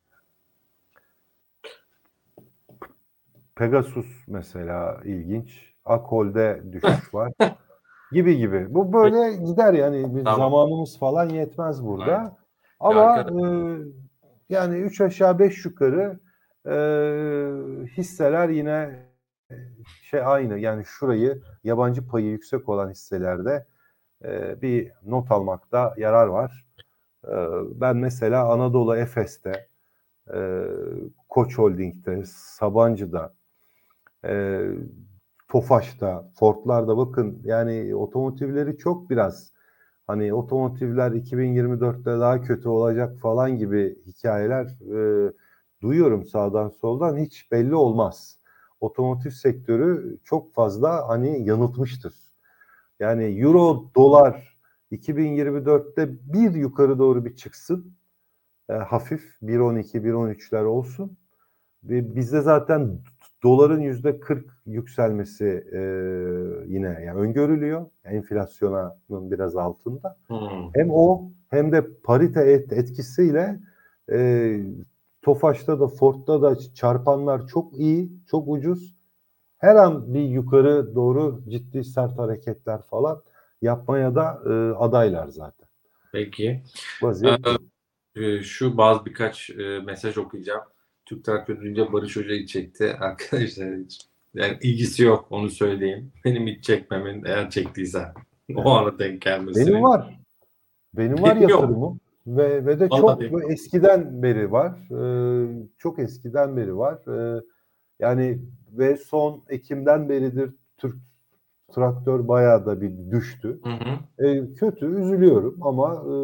[3.54, 5.72] Pegasus mesela ilginç.
[5.84, 7.32] Akol'de düşüş var.
[8.12, 8.74] gibi gibi.
[8.74, 10.16] Bu böyle gider yani.
[10.16, 10.40] Biz Tamam.
[10.40, 12.16] zamanımız falan yetmez burada.
[12.16, 12.36] Aynen.
[12.80, 13.44] Ama e,
[14.48, 16.20] yani 3 aşağı 5 yukarı
[16.66, 16.74] e,
[17.86, 19.06] hisseler yine
[19.50, 19.54] e,
[20.02, 20.58] şey aynı.
[20.58, 23.66] Yani şurayı yabancı payı yüksek olan hisselerde
[24.24, 26.66] e, bir not almakta yarar var.
[27.28, 27.32] E,
[27.80, 29.68] ben mesela Anadolu Efes'te
[30.34, 30.66] e,
[31.28, 33.34] Koç Holding'de, Sabancı'da,
[34.24, 34.62] e,
[35.48, 39.52] Tofaş'ta, Ford'larda bakın yani otomotivleri çok biraz
[40.06, 45.32] hani otomotivler 2024'te daha kötü olacak falan gibi hikayeler e,
[45.82, 48.38] duyuyorum sağdan soldan hiç belli olmaz.
[48.80, 52.14] Otomotiv sektörü çok fazla hani yanıltmıştır.
[53.02, 54.58] Yani euro dolar
[54.92, 57.92] 2024'te bir yukarı doğru bir çıksın
[58.68, 61.16] e, hafif 1.12 1.13'ler olsun.
[61.84, 62.98] Ve bizde zaten
[63.42, 65.80] doların yüzde 40 yükselmesi e,
[66.66, 67.86] yine yani öngörülüyor.
[68.04, 70.16] Enflasyonun biraz altında.
[70.26, 70.74] Hmm.
[70.74, 73.60] Hem o hem de parite et, etkisiyle
[74.12, 74.58] e,
[75.22, 79.01] Tofaş'ta da Ford'da da çarpanlar çok iyi, çok ucuz.
[79.62, 83.22] Her an bir yukarı doğru ciddi sert hareketler falan
[83.62, 84.50] yapmaya da e,
[84.84, 85.68] adaylar zaten.
[86.12, 86.62] Peki.
[87.02, 88.22] Vaziyet Ee.
[88.22, 90.62] Ee, şu bazı birkaç e, mesaj okuyacağım.
[91.06, 92.96] Türk Traktör duyunca Barış Hoca'yı çekti.
[93.00, 93.68] Arkadaşlar
[94.34, 96.12] yani ilgisi yok onu söyleyeyim.
[96.24, 98.12] Benim hiç çekmemin eğer çektiysen
[98.54, 99.66] o ara denk gelmesi.
[99.66, 100.20] Benim var.
[100.94, 101.50] Benim var Benim yok.
[101.50, 104.72] yatırımım ve ve de Vallahi çok benim eskiden beri var.
[104.90, 106.98] Ee, çok eskiden beri var.
[107.08, 107.42] Ee,
[108.00, 108.38] yani
[108.72, 110.96] ve son Ekim'den beridir Türk
[111.72, 113.60] traktör bayağı da bir düştü.
[113.64, 114.26] Hı hı.
[114.26, 116.14] Ee, kötü, üzülüyorum ama e,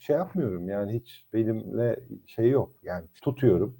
[0.00, 2.70] şey yapmıyorum yani hiç benimle şey yok.
[2.82, 3.76] Yani tutuyorum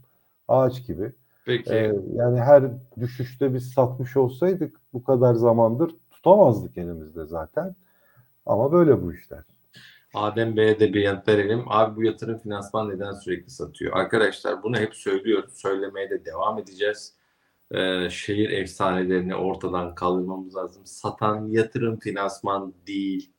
[0.49, 1.13] ağaç gibi.
[1.47, 1.75] Peki.
[1.75, 2.65] Ee, yani her
[3.01, 7.75] düşüşte biz satmış olsaydık bu kadar zamandır tutamazdık elimizde zaten.
[8.47, 9.45] Ama böyle bu işler.
[10.15, 11.65] Adem Bey'e de bir yanıt verelim.
[11.67, 13.97] Abi bu yatırım finansman neden sürekli satıyor?
[13.97, 15.53] Arkadaşlar bunu hep söylüyoruz.
[15.55, 17.18] Söylemeye de devam edeceğiz.
[17.75, 20.83] Ee, şehir efsanelerini ortadan kaldırmamız lazım.
[20.87, 23.31] Satan yatırım finansman değil.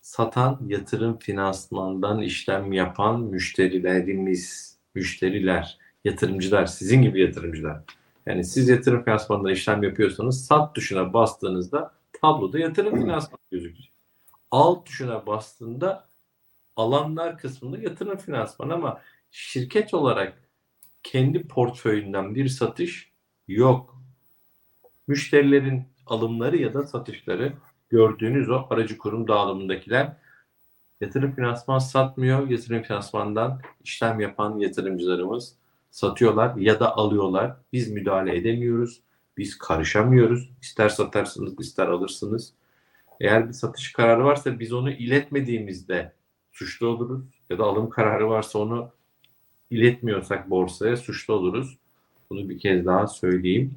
[0.00, 7.80] Satan yatırım finansmandan işlem yapan müşterilerimiz, müşteriler, yatırımcılar, sizin gibi yatırımcılar.
[8.26, 13.92] Yani siz yatırım finansmanında işlem yapıyorsanız sat tuşuna bastığınızda tabloda yatırım finansmanı gözükecek.
[14.50, 16.08] Al tuşuna bastığında
[16.76, 19.00] alanlar kısmında yatırım finansman ama
[19.30, 20.43] şirket olarak
[21.04, 23.10] kendi portföyünden bir satış
[23.48, 23.96] yok.
[25.06, 27.52] Müşterilerin alımları ya da satışları
[27.88, 30.16] gördüğünüz o aracı kurum dağılımındakiler
[31.00, 32.48] yatırım finansman satmıyor.
[32.48, 35.56] Yatırım finansmandan işlem yapan yatırımcılarımız
[35.90, 37.56] satıyorlar ya da alıyorlar.
[37.72, 39.00] Biz müdahale edemiyoruz.
[39.36, 40.50] Biz karışamıyoruz.
[40.62, 42.54] İster satarsınız ister alırsınız.
[43.20, 46.12] Eğer bir satış kararı varsa biz onu iletmediğimizde
[46.52, 47.24] suçlu oluruz.
[47.50, 48.90] Ya da alım kararı varsa onu
[49.70, 51.78] iletmiyorsak borsaya suçlu oluruz.
[52.30, 53.74] Bunu bir kez daha söyleyeyim.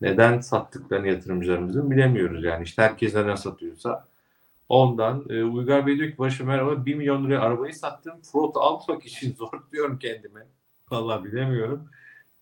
[0.00, 2.44] Neden sattıklarını yatırımcılarımızın bilemiyoruz.
[2.44, 4.04] Yani işte herkes neden satıyorsa
[4.68, 5.24] ondan.
[5.30, 8.14] E, Uygar Bey diyor ki başım merhaba 1 milyon liraya arabayı sattım.
[8.32, 10.46] Frot almak için zor diyorum kendime.
[10.90, 11.88] Vallahi bilemiyorum.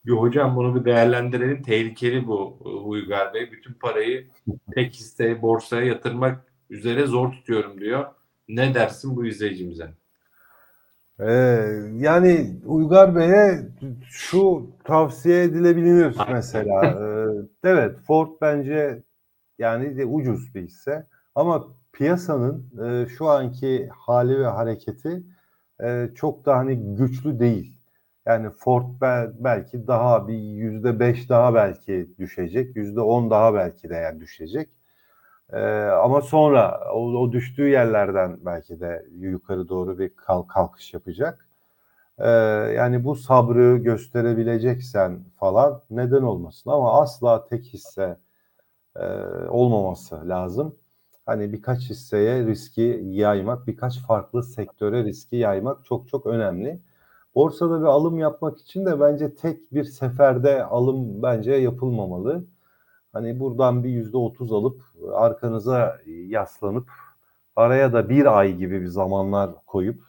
[0.07, 1.63] Bir hocam bunu bir değerlendirelim.
[1.63, 3.53] Tehlikeli bu e, Uygar Bey.
[3.53, 4.29] Bütün parayı
[4.75, 8.07] tek hisse borsaya yatırmak üzere zor tutuyorum diyor.
[8.49, 9.91] Ne dersin bu izleyicimize?
[11.21, 11.35] Ee,
[11.97, 13.59] yani Uygar Bey'e
[14.11, 16.83] şu tavsiye edilebilir mesela.
[17.65, 19.03] Ee, evet Ford bence
[19.59, 25.23] yani de ucuz bir hisse ama piyasanın e, şu anki hali ve hareketi
[25.83, 27.79] e, çok da hani güçlü değil.
[28.27, 33.89] Yani Ford bel, belki daha bir yüzde beş daha belki düşecek, yüzde on daha belki
[33.91, 34.69] de yani düşecek.
[35.53, 35.59] Ee,
[36.05, 41.49] ama sonra o, o düştüğü yerlerden belki de yukarı doğru bir kalk, kalkış yapacak.
[42.19, 42.29] Ee,
[42.77, 48.19] yani bu sabrı gösterebileceksen falan neden olmasın ama asla tek hisse
[48.97, 49.05] e,
[49.49, 50.77] olmaması lazım.
[51.27, 56.81] Hani birkaç hisseye riski yaymak, birkaç farklı sektöre riski yaymak çok çok önemli.
[57.35, 62.45] Borsada bir alım yapmak için de bence tek bir seferde alım bence yapılmamalı.
[63.13, 64.83] Hani buradan bir yüzde otuz alıp
[65.13, 66.91] arkanıza yaslanıp
[67.57, 70.03] araya da bir ay gibi bir zamanlar koyup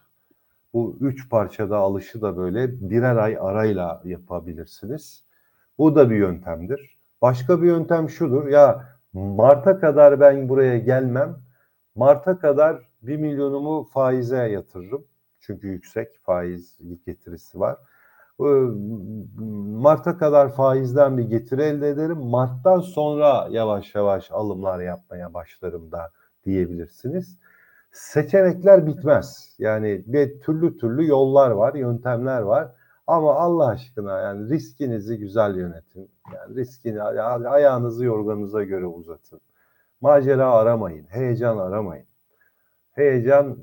[0.74, 5.24] bu üç parçada alışı da böyle birer ay arayla yapabilirsiniz.
[5.78, 6.98] Bu da bir yöntemdir.
[7.22, 8.48] Başka bir yöntem şudur.
[8.48, 11.38] Ya Mart'a kadar ben buraya gelmem.
[11.96, 15.06] Mart'a kadar bir milyonumu faize yatırırım.
[15.40, 17.78] Çünkü yüksek faiz getirisi var.
[18.40, 22.18] Mart'a kadar faizden bir getiri elde ederim.
[22.18, 26.12] Mart'tan sonra yavaş yavaş alımlar yapmaya başlarım da
[26.46, 27.38] diyebilirsiniz.
[27.92, 29.56] Seçenekler bitmez.
[29.60, 32.72] Yani bir türlü türlü yollar var, yöntemler var.
[33.08, 36.12] Ama Allah aşkına yani riskinizi güzel yönetin.
[36.34, 37.04] Yani riskini
[37.50, 39.42] ayağınızı yorganınıza göre uzatın.
[40.02, 42.06] Macera aramayın, heyecan aramayın.
[42.92, 43.58] Heyecan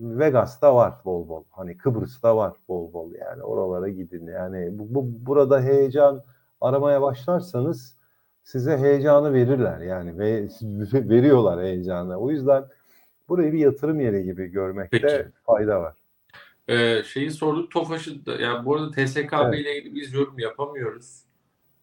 [0.00, 1.44] Vegas'ta var bol bol.
[1.50, 4.26] Hani Kıbrıs'ta var bol bol yani oralara gidin.
[4.26, 6.22] Yani bu, bu burada heyecan
[6.60, 7.96] aramaya başlarsanız
[8.42, 10.48] size heyecanı verirler yani ve
[10.92, 12.16] veriyorlar heyecanı.
[12.16, 12.64] O yüzden
[13.28, 15.28] burayı bir yatırım yeri gibi görmekte Peki.
[15.46, 15.94] fayda var.
[16.68, 19.60] Ee, şeyi sorduk Tofaş'ı da yani bu arada TSKB evet.
[19.60, 21.24] ile ilgili biz yorum yapamıyoruz.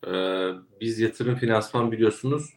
[0.07, 0.49] Ee,
[0.81, 2.53] biz yatırım finansman biliyorsunuz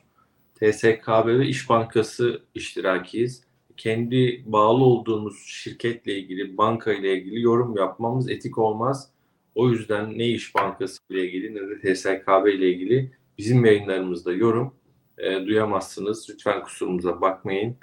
[0.54, 3.43] TSKB ve İş Bankası iştirakiyiz
[3.76, 9.10] kendi bağlı olduğumuz şirketle ilgili, banka ile ilgili yorum yapmamız etik olmaz.
[9.54, 14.74] O yüzden ne İş Bankası ile ilgili ne de TSKB ile ilgili bizim yayınlarımızda yorum
[15.18, 16.30] e, duyamazsınız.
[16.30, 17.76] Lütfen kusurumuza bakmayın.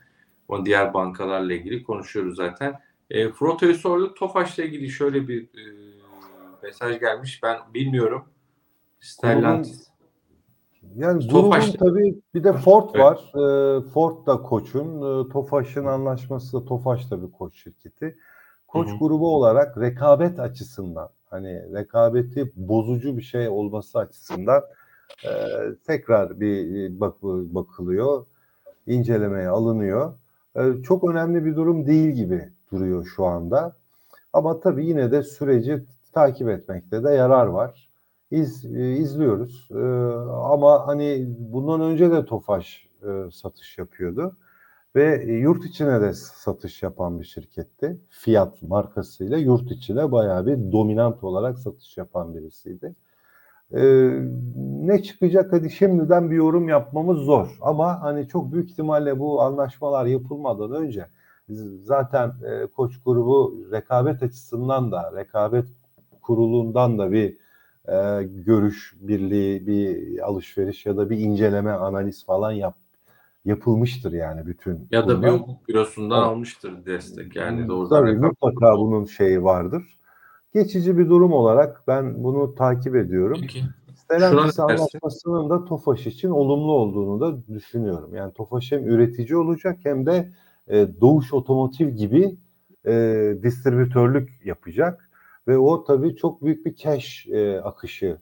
[0.48, 2.80] O diğer bankalarla ilgili konuşuyoruz zaten.
[3.10, 4.18] E, Froto'yu sorduk.
[4.18, 5.64] Tofaş'la ilgili şöyle bir e,
[6.64, 7.44] mesaj gelmiş.
[7.44, 8.26] Ben bilmiyorum.
[9.00, 9.91] Stellantis.
[10.96, 11.72] Yani Tofaş...
[11.72, 13.06] tabii bir de Ford evet.
[13.06, 13.18] var.
[13.18, 14.98] E, Ford da Koç'un.
[14.98, 18.18] E, Tofaş'ın anlaşması da Tofaş da bir Koç şirketi.
[18.68, 18.98] Koç Hı-hı.
[19.00, 24.62] grubu olarak rekabet açısından hani rekabeti bozucu bir şey olması açısından
[25.26, 25.32] e,
[25.88, 28.26] tekrar bir bak bakılıyor.
[28.88, 30.14] incelemeye alınıyor.
[30.56, 33.76] E, çok önemli bir durum değil gibi duruyor şu anda.
[34.34, 37.91] Ama tabii yine de süreci takip etmekte de yarar var
[38.32, 39.68] iz, e, izliyoruz.
[39.72, 39.80] E,
[40.54, 44.38] ama hani bundan önce de Tofaş e, satış yapıyordu
[44.96, 48.02] ve yurt içine de satış yapan bir şirketti.
[48.10, 52.96] Fiat markasıyla yurt içine bayağı bir dominant olarak satış yapan birisiydi.
[53.74, 54.12] Ee,
[54.58, 60.06] ne çıkacak hadi şimdiden bir yorum yapmamız zor ama hani çok büyük ihtimalle bu anlaşmalar
[60.06, 61.06] yapılmadan önce
[61.82, 65.66] zaten e, Koç grubu rekabet açısından da rekabet
[66.22, 67.38] kurulundan da bir
[67.88, 72.76] e, görüş birliği, bir alışveriş ya da bir inceleme, analiz falan yap
[73.46, 74.88] yapılmıştır yani bütün.
[74.92, 76.28] Ya da bir hukuk bürosundan evet.
[76.28, 78.00] almıştır destek yani doğrudan.
[78.00, 79.98] Tabii mutlaka bunun şeyi vardır.
[80.54, 83.38] Geçici bir durum olarak ben bunu takip ediyorum.
[83.42, 83.64] Peki.
[83.96, 88.16] Stellantis anlaşmasının da Tofaş için olumlu olduğunu da düşünüyorum.
[88.16, 90.30] Yani Tofaş hem üretici olacak hem de
[90.68, 92.36] e, Doğuş Otomotiv gibi
[92.86, 92.94] e,
[93.44, 95.10] distribütörlük yapacak.
[95.48, 98.18] Ve o tabii çok büyük bir cash e, akışı.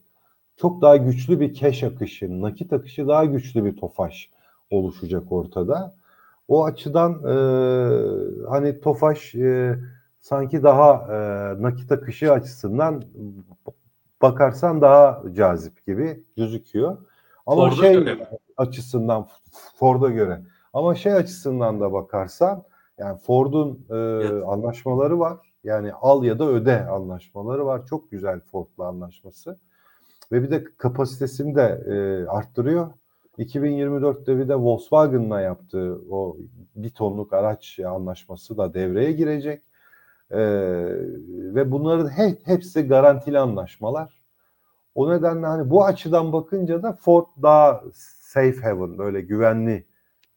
[0.57, 4.29] Çok daha güçlü bir cash akışı, nakit akışı daha güçlü bir tofaş
[4.69, 5.95] oluşacak ortada.
[6.47, 7.35] O açıdan e,
[8.49, 9.79] hani tofaş e,
[10.19, 11.17] sanki daha e,
[11.63, 13.03] nakit akışı açısından
[14.21, 16.97] bakarsan daha cazip gibi gözüküyor.
[17.45, 18.29] Ama Ford'a şey göre.
[18.57, 19.27] açısından
[19.75, 20.41] Ford'a göre.
[20.73, 22.63] Ama şey açısından da bakarsan
[22.97, 24.43] yani Ford'un e, evet.
[24.47, 25.37] anlaşmaları var.
[25.63, 27.85] Yani al ya da öde anlaşmaları var.
[27.85, 29.59] Çok güzel Ford'la anlaşması.
[30.31, 32.91] Ve bir de kapasitesini de e, arttırıyor.
[33.37, 36.37] 2024'te bir de Volkswagen'la yaptığı o
[36.75, 39.63] bir tonluk araç anlaşması da devreye girecek.
[40.31, 40.37] Ee,
[41.55, 44.21] ve bunların he, hepsi garantili anlaşmalar.
[44.95, 49.85] O nedenle hani bu açıdan bakınca da Ford daha safe haven böyle güvenli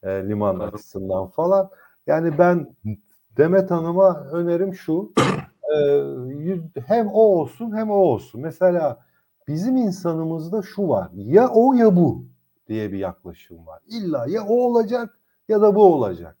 [0.03, 1.69] e, liman açısından falan.
[2.07, 2.75] Yani ben
[3.37, 5.13] Demet Hanım'a önerim şu.
[5.75, 8.41] e, hem o olsun hem o olsun.
[8.41, 9.05] Mesela
[9.47, 11.09] bizim insanımızda şu var.
[11.13, 12.25] Ya o ya bu
[12.67, 13.79] diye bir yaklaşım var.
[13.87, 15.19] İlla ya o olacak
[15.49, 16.37] ya da bu olacak.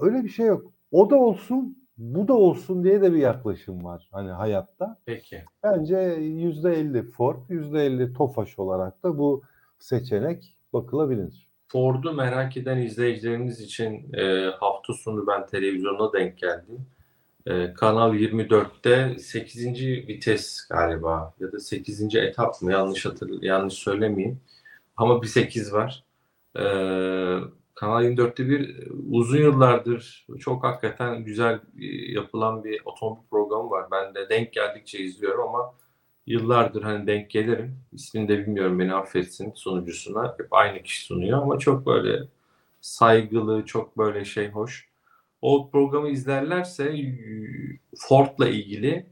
[0.00, 0.72] Öyle bir şey yok.
[0.90, 4.98] O da olsun, bu da olsun diye de bir yaklaşım var hani hayatta.
[5.06, 5.44] Peki.
[5.62, 9.42] Bence yüzde elli Ford, yüzde elli Tofaş olarak da bu
[9.78, 11.51] seçenek bakılabilir.
[11.72, 16.86] Ford'u merak eden izleyicilerimiz için e, hafta sonu ben televizyona denk geldim.
[17.46, 19.66] E, Kanal 24'te 8.
[20.08, 22.14] vites galiba ya da 8.
[22.14, 24.40] etap mı yanlış hatır yanlış söylemeyeyim.
[24.96, 26.04] Ama bir 8 var.
[26.56, 26.62] E,
[27.74, 33.86] Kanal 24'te bir uzun yıllardır çok hakikaten güzel e, yapılan bir otomobil programı var.
[33.92, 35.74] Ben de denk geldikçe izliyorum ama
[36.26, 37.76] yıllardır hani denk gelirim.
[37.92, 40.34] İsmini de bilmiyorum beni affetsin sunucusuna.
[40.38, 42.22] Hep aynı kişi sunuyor ama çok böyle
[42.80, 44.88] saygılı, çok böyle şey hoş.
[45.42, 46.94] O programı izlerlerse
[47.96, 49.06] Ford'la ilgili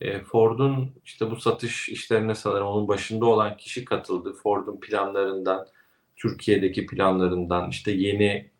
[0.00, 4.32] e, Ford'un işte bu satış işlerine sanırım onun başında olan kişi katıldı.
[4.42, 5.66] Ford'un planlarından,
[6.16, 8.50] Türkiye'deki planlarından, işte yeni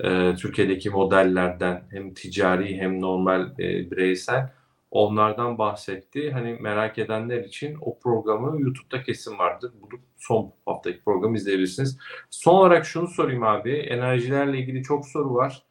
[0.00, 4.50] e, Türkiye'deki modellerden hem ticari hem normal e, bireysel
[4.90, 6.30] onlardan bahsetti.
[6.30, 9.72] Hani merak edenler için o programı YouTube'da kesin vardır.
[9.80, 11.98] Bulup son haftaki programı izleyebilirsiniz.
[12.30, 13.72] Son olarak şunu sorayım abi.
[13.72, 15.66] Enerjilerle ilgili çok soru var.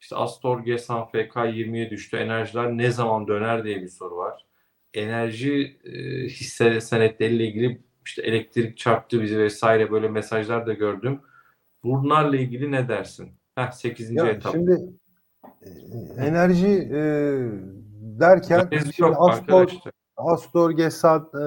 [0.00, 2.16] İşte Astor Gesan FK 20'ye düştü.
[2.16, 4.46] Enerjiler ne zaman döner diye bir soru var.
[4.94, 11.20] Enerji e, hisse senetleriyle ilgili işte elektrik çarptı bizi vesaire böyle mesajlar da gördüm.
[11.84, 13.30] Bunlarla ilgili ne dersin?
[13.54, 14.10] Heh, 8.
[14.10, 14.52] Ya etap.
[14.52, 14.80] şimdi
[15.62, 15.68] e,
[16.24, 17.00] enerji e,
[18.20, 19.92] derken yok Astor, arkadaşlar.
[20.16, 21.46] Astor Gesat e,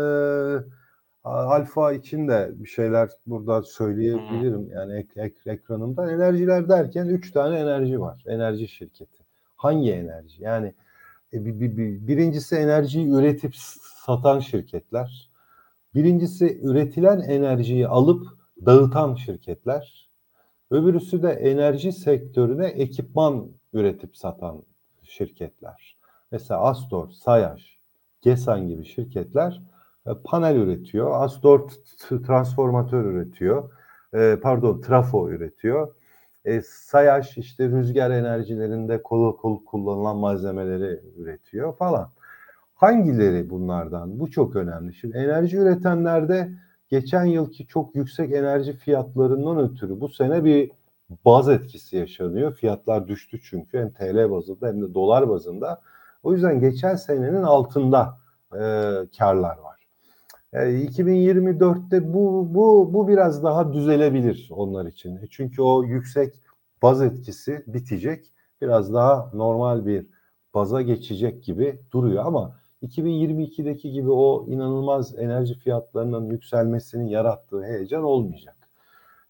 [1.24, 4.70] Alfa için de bir şeyler burada söyleyebilirim.
[4.72, 8.24] Yani ek, ek- ekranımda enerjiler derken üç tane enerji var.
[8.28, 9.24] Enerji şirketi.
[9.56, 10.44] Hangi enerji?
[10.44, 10.74] Yani
[11.34, 13.56] e, bi- bi- bi- birincisi enerjiyi üretip
[14.06, 15.30] satan şirketler.
[15.96, 18.28] Birincisi üretilen enerjiyi alıp
[18.66, 20.10] dağıtan şirketler.
[20.72, 24.64] Öbürüsü de enerji sektörüne ekipman üretip satan
[25.04, 25.99] şirketler.
[26.32, 27.80] Mesela Astor, Sayaş,
[28.22, 29.62] Gesan gibi şirketler
[30.08, 31.12] e, panel üretiyor.
[31.22, 31.70] Astor
[32.28, 33.72] transformatör üretiyor.
[34.14, 35.96] E, pardon, trafo üretiyor.
[36.46, 42.12] E, Sayaş işte rüzgar enerjilerinde kol, kol kullanılan malzemeleri üretiyor falan.
[42.76, 44.20] Hangileri bunlardan?
[44.20, 44.94] Bu çok önemli.
[44.94, 46.52] Şimdi enerji üretenlerde
[46.90, 50.72] geçen yılki çok yüksek enerji fiyatlarından ötürü bu sene bir
[51.26, 52.56] baz etkisi yaşanıyor.
[52.56, 55.82] Fiyatlar düştü çünkü hem TL bazında hem de dolar bazında.
[56.24, 58.18] O yüzden geçen senenin altında
[58.54, 58.60] e,
[59.18, 59.80] karlar var.
[60.54, 65.16] E, 2024'te bu bu bu biraz daha düzelebilir onlar için.
[65.16, 66.42] E, Çünkü o yüksek
[66.82, 68.34] baz etkisi bitecek.
[68.62, 70.06] Biraz daha normal bir
[70.54, 78.56] baza geçecek gibi duruyor ama 2022'deki gibi o inanılmaz enerji fiyatlarının yükselmesinin yarattığı heyecan olmayacak.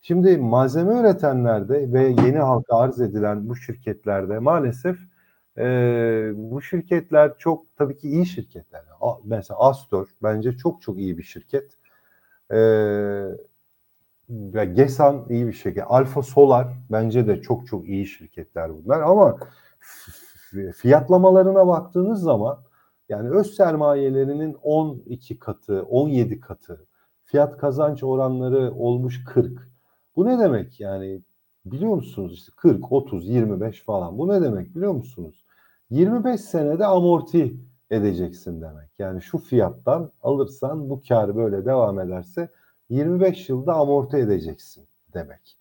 [0.01, 4.97] Şimdi malzeme üretenlerde ve yeni halka arz edilen bu şirketlerde maalesef
[5.57, 8.83] e, bu şirketler çok tabii ki iyi şirketler.
[9.23, 11.71] Mesela Astor bence çok çok iyi bir şirket.
[12.51, 12.57] E,
[14.73, 15.83] Gesan iyi bir şirket.
[15.87, 19.37] Alfa Solar bence de çok çok iyi şirketler bunlar ama
[20.75, 22.59] fiyatlamalarına baktığınız zaman
[23.09, 26.85] yani öz sermayelerinin 12 katı, 17 katı,
[27.23, 29.69] fiyat kazanç oranları olmuş 40.
[30.15, 31.21] Bu ne demek yani?
[31.71, 34.17] Biliyor musunuz işte 40, 30, 25 falan.
[34.17, 35.45] Bu ne demek biliyor musunuz?
[35.89, 37.55] 25 senede amorti
[37.91, 38.89] edeceksin demek.
[38.99, 42.49] Yani şu fiyattan alırsan bu kar böyle devam ederse
[42.89, 45.57] 25 yılda amorti edeceksin demek.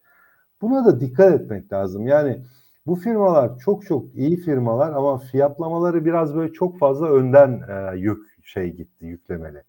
[0.62, 2.06] Buna da dikkat etmek lazım.
[2.06, 2.43] Yani
[2.86, 8.44] bu firmalar çok çok iyi firmalar ama fiyatlamaları biraz böyle çok fazla önden e, yük
[8.44, 9.62] şey gitti yüklemeli.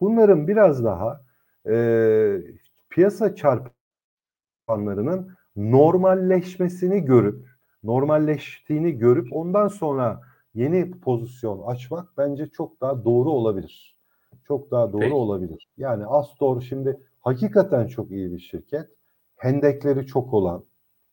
[0.00, 1.20] Bunların biraz daha
[1.68, 2.42] e,
[2.90, 7.46] piyasa çarpanlarının normalleşmesini görüp
[7.82, 10.20] normalleştiğini görüp ondan sonra
[10.54, 13.96] yeni pozisyon açmak bence çok daha doğru olabilir.
[14.44, 15.14] Çok daha doğru Peki.
[15.14, 15.68] olabilir.
[15.76, 18.88] Yani Astor şimdi hakikaten çok iyi bir şirket.
[19.36, 20.64] Hendekleri çok olan,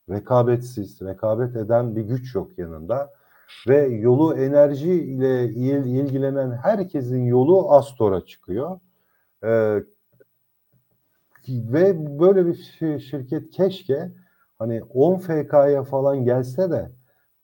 [0.09, 3.13] rekabetsiz, rekabet eden bir güç yok yanında
[3.67, 8.79] ve yolu enerji ile il- ilgilenen herkesin yolu Astor'a çıkıyor.
[9.43, 9.83] Ee,
[11.47, 14.11] ve böyle bir şi- şirket keşke
[14.63, 16.91] hani 10 FK'ya falan gelse de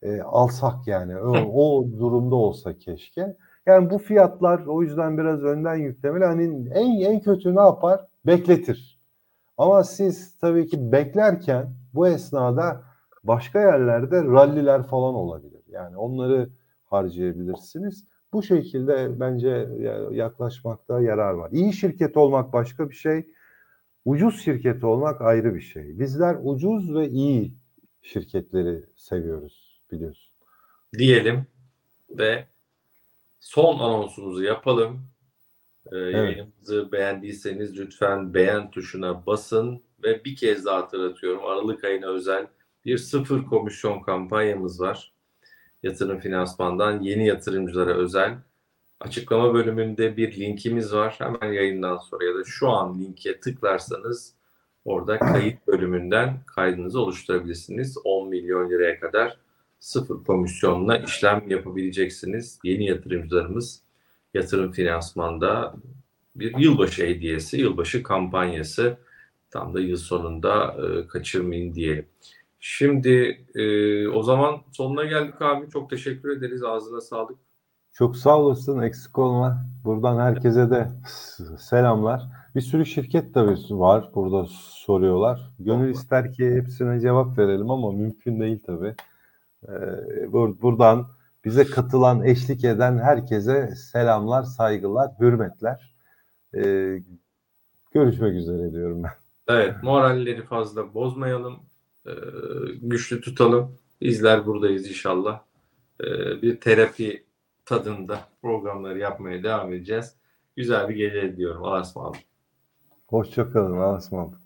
[0.02, 3.38] e, alsak yani o, o durumda olsa keşke.
[3.66, 6.26] Yani bu fiyatlar o yüzden biraz önden yüklemeli.
[6.26, 8.06] Hani en en kötü ne yapar?
[8.26, 9.00] Bekletir.
[9.58, 12.82] Ama siz tabii ki beklerken bu esnada
[13.24, 15.62] başka yerlerde ralliler falan olabilir.
[15.68, 16.50] Yani onları
[16.84, 18.06] harcayabilirsiniz.
[18.34, 19.70] Bu şekilde bence
[20.12, 21.52] yaklaşmakta yarar var.
[21.52, 23.28] İyi şirket olmak başka bir şey.
[24.05, 25.99] Ucuz şirket olmak ayrı bir şey.
[25.99, 27.53] Bizler ucuz ve iyi
[28.01, 30.34] şirketleri seviyoruz biliyorsun.
[30.97, 31.45] Diyelim
[32.09, 32.47] ve
[33.39, 35.09] son anonsumuzu yapalım.
[35.91, 36.15] Ee, evet.
[36.15, 41.45] Yayınımızı beğendiyseniz lütfen beğen tuşuna basın ve bir kez daha hatırlatıyorum.
[41.45, 42.47] Aralık ayına özel
[42.85, 45.13] bir sıfır komisyon kampanyamız var.
[45.84, 48.38] Yatırım Finansman'dan yeni yatırımcılara özel.
[48.99, 51.15] Açıklama bölümünde bir linkimiz var.
[51.17, 54.34] Hemen yayından sonra ya da şu an linke tıklarsanız
[54.85, 57.97] orada kayıt bölümünden kaydınızı oluşturabilirsiniz.
[58.03, 59.38] 10 milyon liraya kadar
[59.80, 62.59] sıfır komisyonla işlem yapabileceksiniz.
[62.63, 63.81] Yeni yatırımcılarımız
[64.34, 65.76] yatırım finansmanda
[66.35, 68.97] bir yılbaşı hediyesi, yılbaşı kampanyası
[69.49, 72.05] tam da yıl sonunda e, kaçırmayın diyelim.
[72.59, 75.69] Şimdi e, o zaman sonuna geldik abi.
[75.69, 76.63] Çok teşekkür ederiz.
[76.63, 77.48] Ağzına sağlık.
[77.99, 78.81] Çok sağ olasın.
[78.81, 79.65] Eksik olma.
[79.84, 80.91] Buradan herkese de
[81.59, 82.23] selamlar.
[82.55, 84.11] Bir sürü şirket tabii var.
[84.15, 85.51] Burada soruyorlar.
[85.59, 88.95] Gönül ister ki hepsine cevap verelim ama mümkün değil tabii.
[89.63, 91.07] Ee, buradan
[91.45, 95.95] bize katılan, eşlik eden herkese selamlar, saygılar, hürmetler.
[96.55, 97.03] Ee,
[97.91, 99.11] görüşmek üzere diyorum ben.
[99.47, 101.59] Evet, moralleri fazla bozmayalım.
[102.07, 102.11] Ee,
[102.81, 103.77] güçlü tutalım.
[104.01, 105.41] Bizler buradayız inşallah.
[106.03, 107.28] Ee, bir terapi
[107.70, 110.16] tadında programları yapmaya devam edeceğiz.
[110.56, 111.64] Güzel bir gece diyorum.
[111.64, 112.22] Allah'a ısmarladık.
[113.08, 113.78] Hoşçakalın.
[113.78, 114.40] Allah'a ısmarladık.